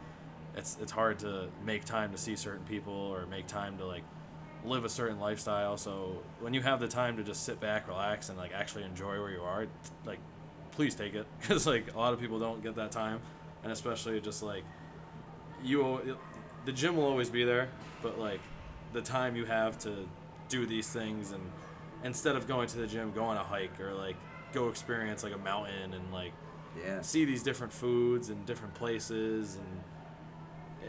it's 0.57 0.77
it's 0.81 0.93
hard 0.93 1.19
to 1.21 1.49
make 1.65 1.85
time 1.85 2.13
to 2.13 2.19
see 2.19 2.37
certain 2.37 2.65
people 2.65 2.93
or 2.93 3.27
make 3.27 3.47
time 3.47 3.79
to 3.79 3.87
like 3.87 4.03
live 4.65 4.85
a 4.85 4.89
certain 4.89 5.19
lifestyle. 5.19 5.77
So 5.77 6.23
when 6.41 6.55
you 6.55 6.63
have 6.63 6.81
the 6.81 6.89
time 6.89 7.17
to 7.17 7.23
just 7.23 7.45
sit 7.45 7.61
back 7.61 7.89
relax 7.89 8.29
and 8.29 8.39
like 8.39 8.53
actually 8.53 8.85
enjoy 8.85 9.21
where 9.21 9.31
you 9.31 9.43
are 9.43 9.67
like 10.05 10.19
please 10.73 10.95
take 10.95 11.15
it. 11.15 11.27
Because 11.41 11.67
like 11.67 11.95
a 11.95 11.99
lot 11.99 12.13
of 12.13 12.21
people 12.21 12.39
don't 12.39 12.63
get 12.63 12.77
that 12.77 12.93
time. 12.93 13.21
And 13.63 13.73
especially 13.73 14.21
just 14.21 14.43
like 14.43 14.65
you 15.63 16.17
the 16.65 16.73
gym 16.73 16.97
will 16.97 17.05
always 17.05 17.31
be 17.31 17.45
there 17.45 17.69
but 18.03 18.19
like 18.19 18.41
the 18.93 19.03
time 19.03 19.37
you 19.37 19.45
have 19.45 19.79
to 19.79 20.09
do 20.49 20.67
these 20.67 20.89
things 20.89 21.33
and 21.33 21.43
instead 22.05 22.37
of 22.37 22.49
going 22.49 22.67
to 22.67 22.79
the 22.79 22.87
gym 22.87 23.13
go 23.13 23.25
on 23.25 23.37
a 23.37 23.43
hike 23.43 23.79
or 23.81 23.95
like 23.95 24.17
go 24.53 24.69
experience 24.69 25.23
like 25.23 25.35
a 25.35 25.39
mountain 25.39 25.95
and 25.95 26.13
like 26.13 26.33
Yeah. 26.85 27.01
see 27.03 27.25
these 27.25 27.43
different 27.43 27.73
foods 27.73 28.29
and 28.31 28.45
different 28.47 28.75
places 28.75 29.57
and 29.57 29.81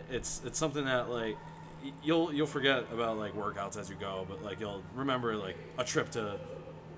it's 0.10 0.42
it's 0.46 0.58
something 0.60 0.86
that 0.86 1.10
like 1.10 1.38
you'll 2.04 2.32
you'll 2.34 2.48
forget 2.48 2.86
about 2.94 3.18
like 3.18 3.36
workouts 3.36 3.78
as 3.78 3.90
you 3.90 3.96
go 3.96 4.26
but 4.30 4.44
like 4.44 4.60
you'll 4.60 4.84
remember 4.96 5.36
like 5.36 5.58
a 5.78 5.84
trip 5.84 6.10
to 6.12 6.40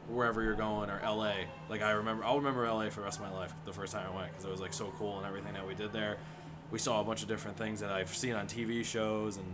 wherever 0.10 0.42
you're 0.44 0.54
going 0.56 0.90
or 0.90 1.00
LA 1.04 1.34
like 1.70 1.82
I 1.82 1.92
remember 1.92 2.24
I'll 2.26 2.38
remember 2.38 2.68
LA 2.68 2.90
for 2.90 3.00
the 3.00 3.06
rest 3.06 3.20
of 3.20 3.26
my 3.26 3.32
life 3.32 3.54
the 3.66 3.72
first 3.74 3.94
time 3.94 4.06
I 4.12 4.16
went 4.16 4.32
because 4.32 4.46
it 4.46 4.52
was 4.52 4.60
like 4.62 4.74
so 4.74 4.94
cool 4.98 5.18
and 5.18 5.26
everything 5.26 5.54
that 5.54 5.66
we 5.66 5.76
did 5.76 5.94
there 5.94 6.18
we 6.72 6.80
saw 6.80 7.00
a 7.00 7.04
bunch 7.04 7.22
of 7.22 7.28
different 7.30 7.56
things 7.58 7.80
that 7.80 7.92
I've 7.92 8.14
seen 8.14 8.34
on 8.34 8.48
TV 8.48 8.84
shows 8.84 9.38
and 9.38 9.46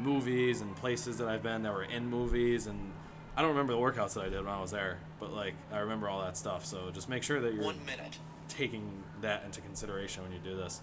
movies 0.00 0.60
and 0.62 0.74
places 0.74 1.18
that 1.18 1.28
I've 1.28 1.42
been 1.42 1.62
that 1.62 1.72
were 1.72 1.84
in 1.84 2.08
movies 2.10 2.66
and 2.66 2.90
I 3.36 3.40
don't 3.42 3.50
remember 3.50 3.72
the 3.72 3.78
workouts 3.80 4.14
that 4.14 4.24
I 4.24 4.28
did 4.28 4.44
when 4.44 4.52
I 4.54 4.60
was 4.60 4.70
there 4.70 4.98
but 5.20 5.32
like 5.32 5.54
I 5.72 5.78
remember 5.78 6.08
all 6.08 6.22
that 6.22 6.36
stuff 6.36 6.64
so 6.64 6.90
just 6.92 7.08
make 7.08 7.22
sure 7.22 7.40
that 7.40 7.54
you're 7.54 7.64
One 7.64 7.84
minute. 7.84 8.18
taking 8.48 9.02
that 9.22 9.42
into 9.44 9.60
consideration 9.60 10.22
when 10.22 10.32
you 10.32 10.38
do 10.38 10.56
this. 10.56 10.80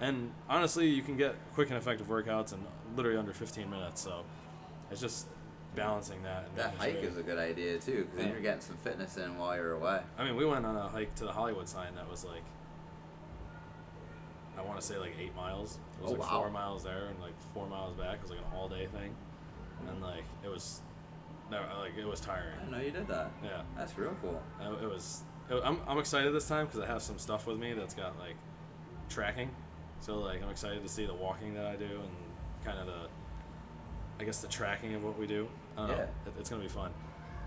And 0.00 0.32
honestly, 0.48 0.88
you 0.88 1.02
can 1.02 1.16
get 1.16 1.36
quick 1.54 1.68
and 1.68 1.76
effective 1.78 2.08
workouts 2.08 2.52
in 2.52 2.58
literally 2.96 3.18
under 3.18 3.32
15 3.32 3.70
minutes. 3.70 4.00
So 4.00 4.24
it's 4.90 5.00
just 5.00 5.26
balancing 5.76 6.22
that. 6.24 6.46
And 6.48 6.56
That 6.56 6.74
hike 6.74 6.94
sure- 6.94 7.02
is 7.04 7.16
a 7.18 7.22
good 7.22 7.38
idea 7.38 7.78
too, 7.78 8.04
because 8.10 8.16
then 8.18 8.28
you're 8.32 8.40
getting 8.40 8.62
some 8.62 8.76
fitness 8.78 9.16
in 9.18 9.38
while 9.38 9.54
you're 9.54 9.72
away. 9.72 10.00
I 10.18 10.24
mean, 10.24 10.34
we 10.34 10.44
went 10.44 10.66
on 10.66 10.74
a 10.76 10.88
hike 10.88 11.14
to 11.16 11.24
the 11.24 11.32
Hollywood 11.32 11.68
sign 11.68 11.94
that 11.94 12.10
was 12.10 12.24
like, 12.24 12.42
I 14.58 14.62
want 14.62 14.80
to 14.80 14.84
say 14.86 14.98
like 14.98 15.14
eight 15.20 15.34
miles. 15.36 15.78
It 15.98 16.02
was 16.02 16.12
Oh, 16.12 16.14
like 16.16 16.30
wow. 16.30 16.40
four 16.40 16.50
miles 16.50 16.82
there 16.82 17.06
and 17.06 17.20
like 17.20 17.34
four 17.54 17.66
miles 17.68 17.94
back. 17.96 18.16
It 18.16 18.22
was 18.22 18.30
like 18.30 18.40
an 18.40 18.46
all 18.56 18.68
day 18.68 18.86
thing. 18.86 19.14
And 19.88 20.02
like, 20.02 20.24
it 20.44 20.48
was, 20.48 20.80
no, 21.52 21.60
like, 21.80 21.96
it 21.96 22.04
was 22.06 22.20
tiring. 22.20 22.54
I 22.56 22.58
didn't 22.60 22.70
know 22.72 22.80
you 22.80 22.90
did 22.90 23.06
that. 23.08 23.30
Yeah. 23.44 23.62
That's 23.76 23.96
real 23.96 24.14
cool. 24.20 24.42
Uh, 24.60 24.72
It 24.82 24.88
was. 24.90 25.22
It, 25.50 25.60
I'm, 25.64 25.80
I'm 25.86 25.98
excited 25.98 26.32
this 26.32 26.48
time 26.48 26.66
because 26.66 26.80
I 26.80 26.86
have 26.86 27.02
some 27.02 27.18
stuff 27.18 27.46
with 27.46 27.58
me 27.58 27.72
that's 27.74 27.94
got 27.94 28.18
like 28.18 28.36
tracking. 29.08 29.50
So 30.00 30.18
like 30.18 30.42
I'm 30.42 30.48
excited 30.50 30.82
to 30.82 30.88
see 30.88 31.06
the 31.06 31.14
walking 31.14 31.54
that 31.54 31.66
I 31.66 31.76
do 31.76 31.84
and 31.84 32.64
kind 32.64 32.78
of 32.78 32.86
the, 32.86 33.08
I 34.20 34.24
guess 34.24 34.40
the 34.40 34.48
tracking 34.48 34.94
of 34.94 35.04
what 35.04 35.18
we 35.18 35.26
do. 35.26 35.48
I 35.76 35.86
don't 35.86 35.96
know. 35.96 36.02
It, 36.04 36.08
it's 36.38 36.48
gonna 36.50 36.62
be 36.62 36.68
fun. 36.68 36.90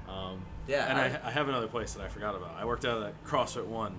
Um, 0.08 0.46
Yeah, 0.68 0.86
And 0.88 0.98
I, 1.00 1.06
I- 1.24 1.28
I 1.30 1.32
have 1.32 1.50
another 1.50 1.68
place 1.68 1.94
that 1.94 2.04
I 2.04 2.08
forgot 2.10 2.36
about. 2.36 2.56
I 2.60 2.65
worked 2.65 2.86
out 2.86 3.02
at 3.04 3.24
CrossFit 3.24 3.65
One 3.65 3.96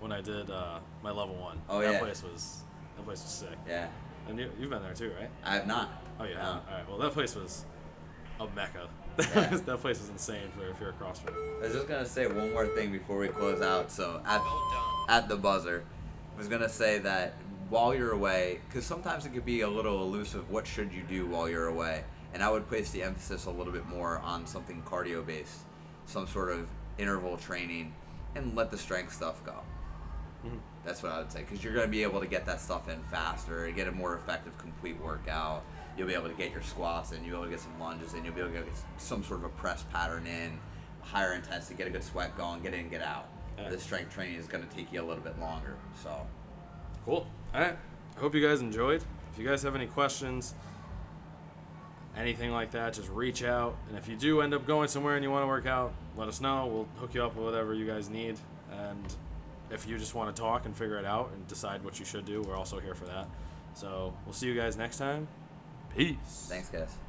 when 0.00 0.12
I 0.12 0.20
did 0.20 0.50
uh, 0.50 0.78
my 1.02 1.10
level 1.10 1.34
one. 1.34 1.60
Oh, 1.68 1.80
that 1.80 1.92
yeah. 1.94 1.98
place 1.98 2.22
was 2.22 2.62
that 2.96 3.04
place 3.04 3.22
was 3.22 3.30
sick. 3.32 3.58
Yeah. 3.66 3.88
And 4.28 4.38
you, 4.38 4.50
you've 4.60 4.70
been 4.70 4.82
there 4.82 4.94
too, 4.94 5.10
right? 5.18 5.30
I 5.44 5.54
have 5.54 5.66
not. 5.66 5.90
Oh 6.20 6.24
yeah. 6.24 6.34
No. 6.34 6.42
All 6.42 6.62
right. 6.70 6.88
Well, 6.88 6.98
that 6.98 7.12
place 7.12 7.34
was 7.34 7.64
a 8.40 8.46
mecca. 8.54 8.88
Yeah. 9.18 9.24
that 9.66 9.80
place 9.80 10.00
is 10.00 10.08
insane 10.10 10.50
for 10.56 10.68
if 10.68 10.80
you're 10.80 10.90
a 10.90 10.92
CrossFit. 10.94 11.34
I 11.58 11.64
was 11.64 11.72
just 11.72 11.88
gonna 11.88 12.06
say 12.06 12.26
one 12.26 12.52
more 12.52 12.66
thing 12.68 12.92
before 12.92 13.18
we 13.18 13.28
close 13.28 13.60
out. 13.60 13.90
So 13.90 14.20
at 14.24 14.40
Well 14.40 15.04
at 15.08 15.28
the 15.28 15.36
buzzer, 15.36 15.84
I 16.34 16.38
was 16.38 16.48
gonna 16.48 16.68
say 16.68 16.98
that 16.98 17.34
while 17.68 17.94
you're 17.94 18.12
away, 18.12 18.60
because 18.68 18.86
sometimes 18.86 19.26
it 19.26 19.30
could 19.30 19.44
be 19.44 19.62
a 19.62 19.68
little 19.68 20.02
elusive. 20.02 20.50
What 20.50 20.66
should 20.66 20.92
you 20.92 21.02
do 21.02 21.26
while 21.26 21.48
you're 21.48 21.66
away? 21.68 22.04
And 22.34 22.42
I 22.42 22.50
would 22.50 22.68
place 22.68 22.90
the 22.90 23.02
emphasis 23.02 23.46
a 23.46 23.50
little 23.50 23.72
bit 23.72 23.86
more 23.86 24.18
on 24.18 24.46
something 24.46 24.82
cardio 24.82 25.24
based, 25.26 25.60
some 26.06 26.26
sort 26.26 26.50
of 26.50 26.68
interval 26.98 27.36
training, 27.38 27.94
and 28.34 28.54
let 28.54 28.70
the 28.70 28.78
strength 28.78 29.14
stuff 29.14 29.42
go. 29.44 29.54
Mhm. 30.46 30.58
That's 30.84 31.02
what 31.02 31.12
I 31.12 31.18
would 31.18 31.32
say, 31.32 31.40
because 31.40 31.64
you're 31.64 31.74
gonna 31.74 31.88
be 31.88 32.02
able 32.02 32.20
to 32.20 32.26
get 32.26 32.46
that 32.46 32.60
stuff 32.60 32.88
in 32.88 33.02
faster, 33.04 33.70
get 33.70 33.88
a 33.88 33.92
more 33.92 34.14
effective, 34.14 34.56
complete 34.58 34.98
workout. 35.00 35.64
You'll 35.98 36.06
be 36.06 36.14
able 36.14 36.28
to 36.28 36.34
get 36.34 36.52
your 36.52 36.62
squats 36.62 37.12
and 37.12 37.26
you'll 37.26 37.32
be 37.32 37.36
able 37.38 37.44
to 37.46 37.50
get 37.50 37.60
some 37.60 37.78
lunges 37.78 38.14
and 38.14 38.24
you'll 38.24 38.34
be 38.34 38.40
able 38.40 38.52
to 38.52 38.58
get 38.58 38.68
some 38.96 39.24
sort 39.24 39.40
of 39.40 39.46
a 39.46 39.48
press 39.50 39.84
pattern 39.92 40.26
in, 40.26 40.58
higher 41.02 41.34
intensity, 41.34 41.74
get 41.74 41.88
a 41.88 41.90
good 41.90 42.04
sweat 42.04 42.36
going, 42.36 42.62
get 42.62 42.72
in, 42.72 42.88
get 42.88 43.02
out. 43.02 43.28
Yeah. 43.58 43.68
The 43.68 43.78
strength 43.78 44.14
training 44.14 44.36
is 44.36 44.46
gonna 44.46 44.66
take 44.66 44.92
you 44.92 45.02
a 45.02 45.06
little 45.06 45.24
bit 45.24 45.38
longer. 45.40 45.76
So 46.00 46.26
Cool. 47.04 47.26
All 47.54 47.60
right. 47.62 47.74
I 48.16 48.20
hope 48.20 48.34
you 48.34 48.46
guys 48.46 48.60
enjoyed. 48.60 49.02
If 49.32 49.38
you 49.38 49.48
guys 49.48 49.62
have 49.62 49.74
any 49.74 49.86
questions, 49.86 50.54
anything 52.18 52.50
like 52.50 52.72
that, 52.72 52.92
just 52.92 53.08
reach 53.08 53.42
out. 53.42 53.76
And 53.88 53.96
if 53.96 54.08
you 54.08 54.14
do 54.14 54.42
end 54.42 54.52
up 54.52 54.66
going 54.66 54.88
somewhere 54.88 55.14
and 55.14 55.24
you 55.24 55.30
want 55.30 55.42
to 55.42 55.46
work 55.46 55.64
out, 55.64 55.94
let 56.18 56.28
us 56.28 56.42
know. 56.42 56.66
We'll 56.66 56.88
hook 57.00 57.14
you 57.14 57.24
up 57.24 57.34
with 57.34 57.46
whatever 57.46 57.72
you 57.72 57.86
guys 57.86 58.10
need. 58.10 58.38
And 58.70 59.16
if 59.70 59.88
you 59.88 59.96
just 59.96 60.14
want 60.14 60.34
to 60.36 60.38
talk 60.38 60.66
and 60.66 60.76
figure 60.76 60.98
it 60.98 61.06
out 61.06 61.30
and 61.32 61.46
decide 61.46 61.82
what 61.82 61.98
you 61.98 62.04
should 62.04 62.26
do, 62.26 62.42
we're 62.42 62.56
also 62.56 62.78
here 62.78 62.94
for 62.94 63.06
that. 63.06 63.26
So 63.72 64.12
we'll 64.26 64.34
see 64.34 64.48
you 64.48 64.54
guys 64.54 64.76
next 64.76 64.98
time. 64.98 65.28
Peace. 65.98 66.46
thanks 66.48 66.68
guys. 66.68 67.07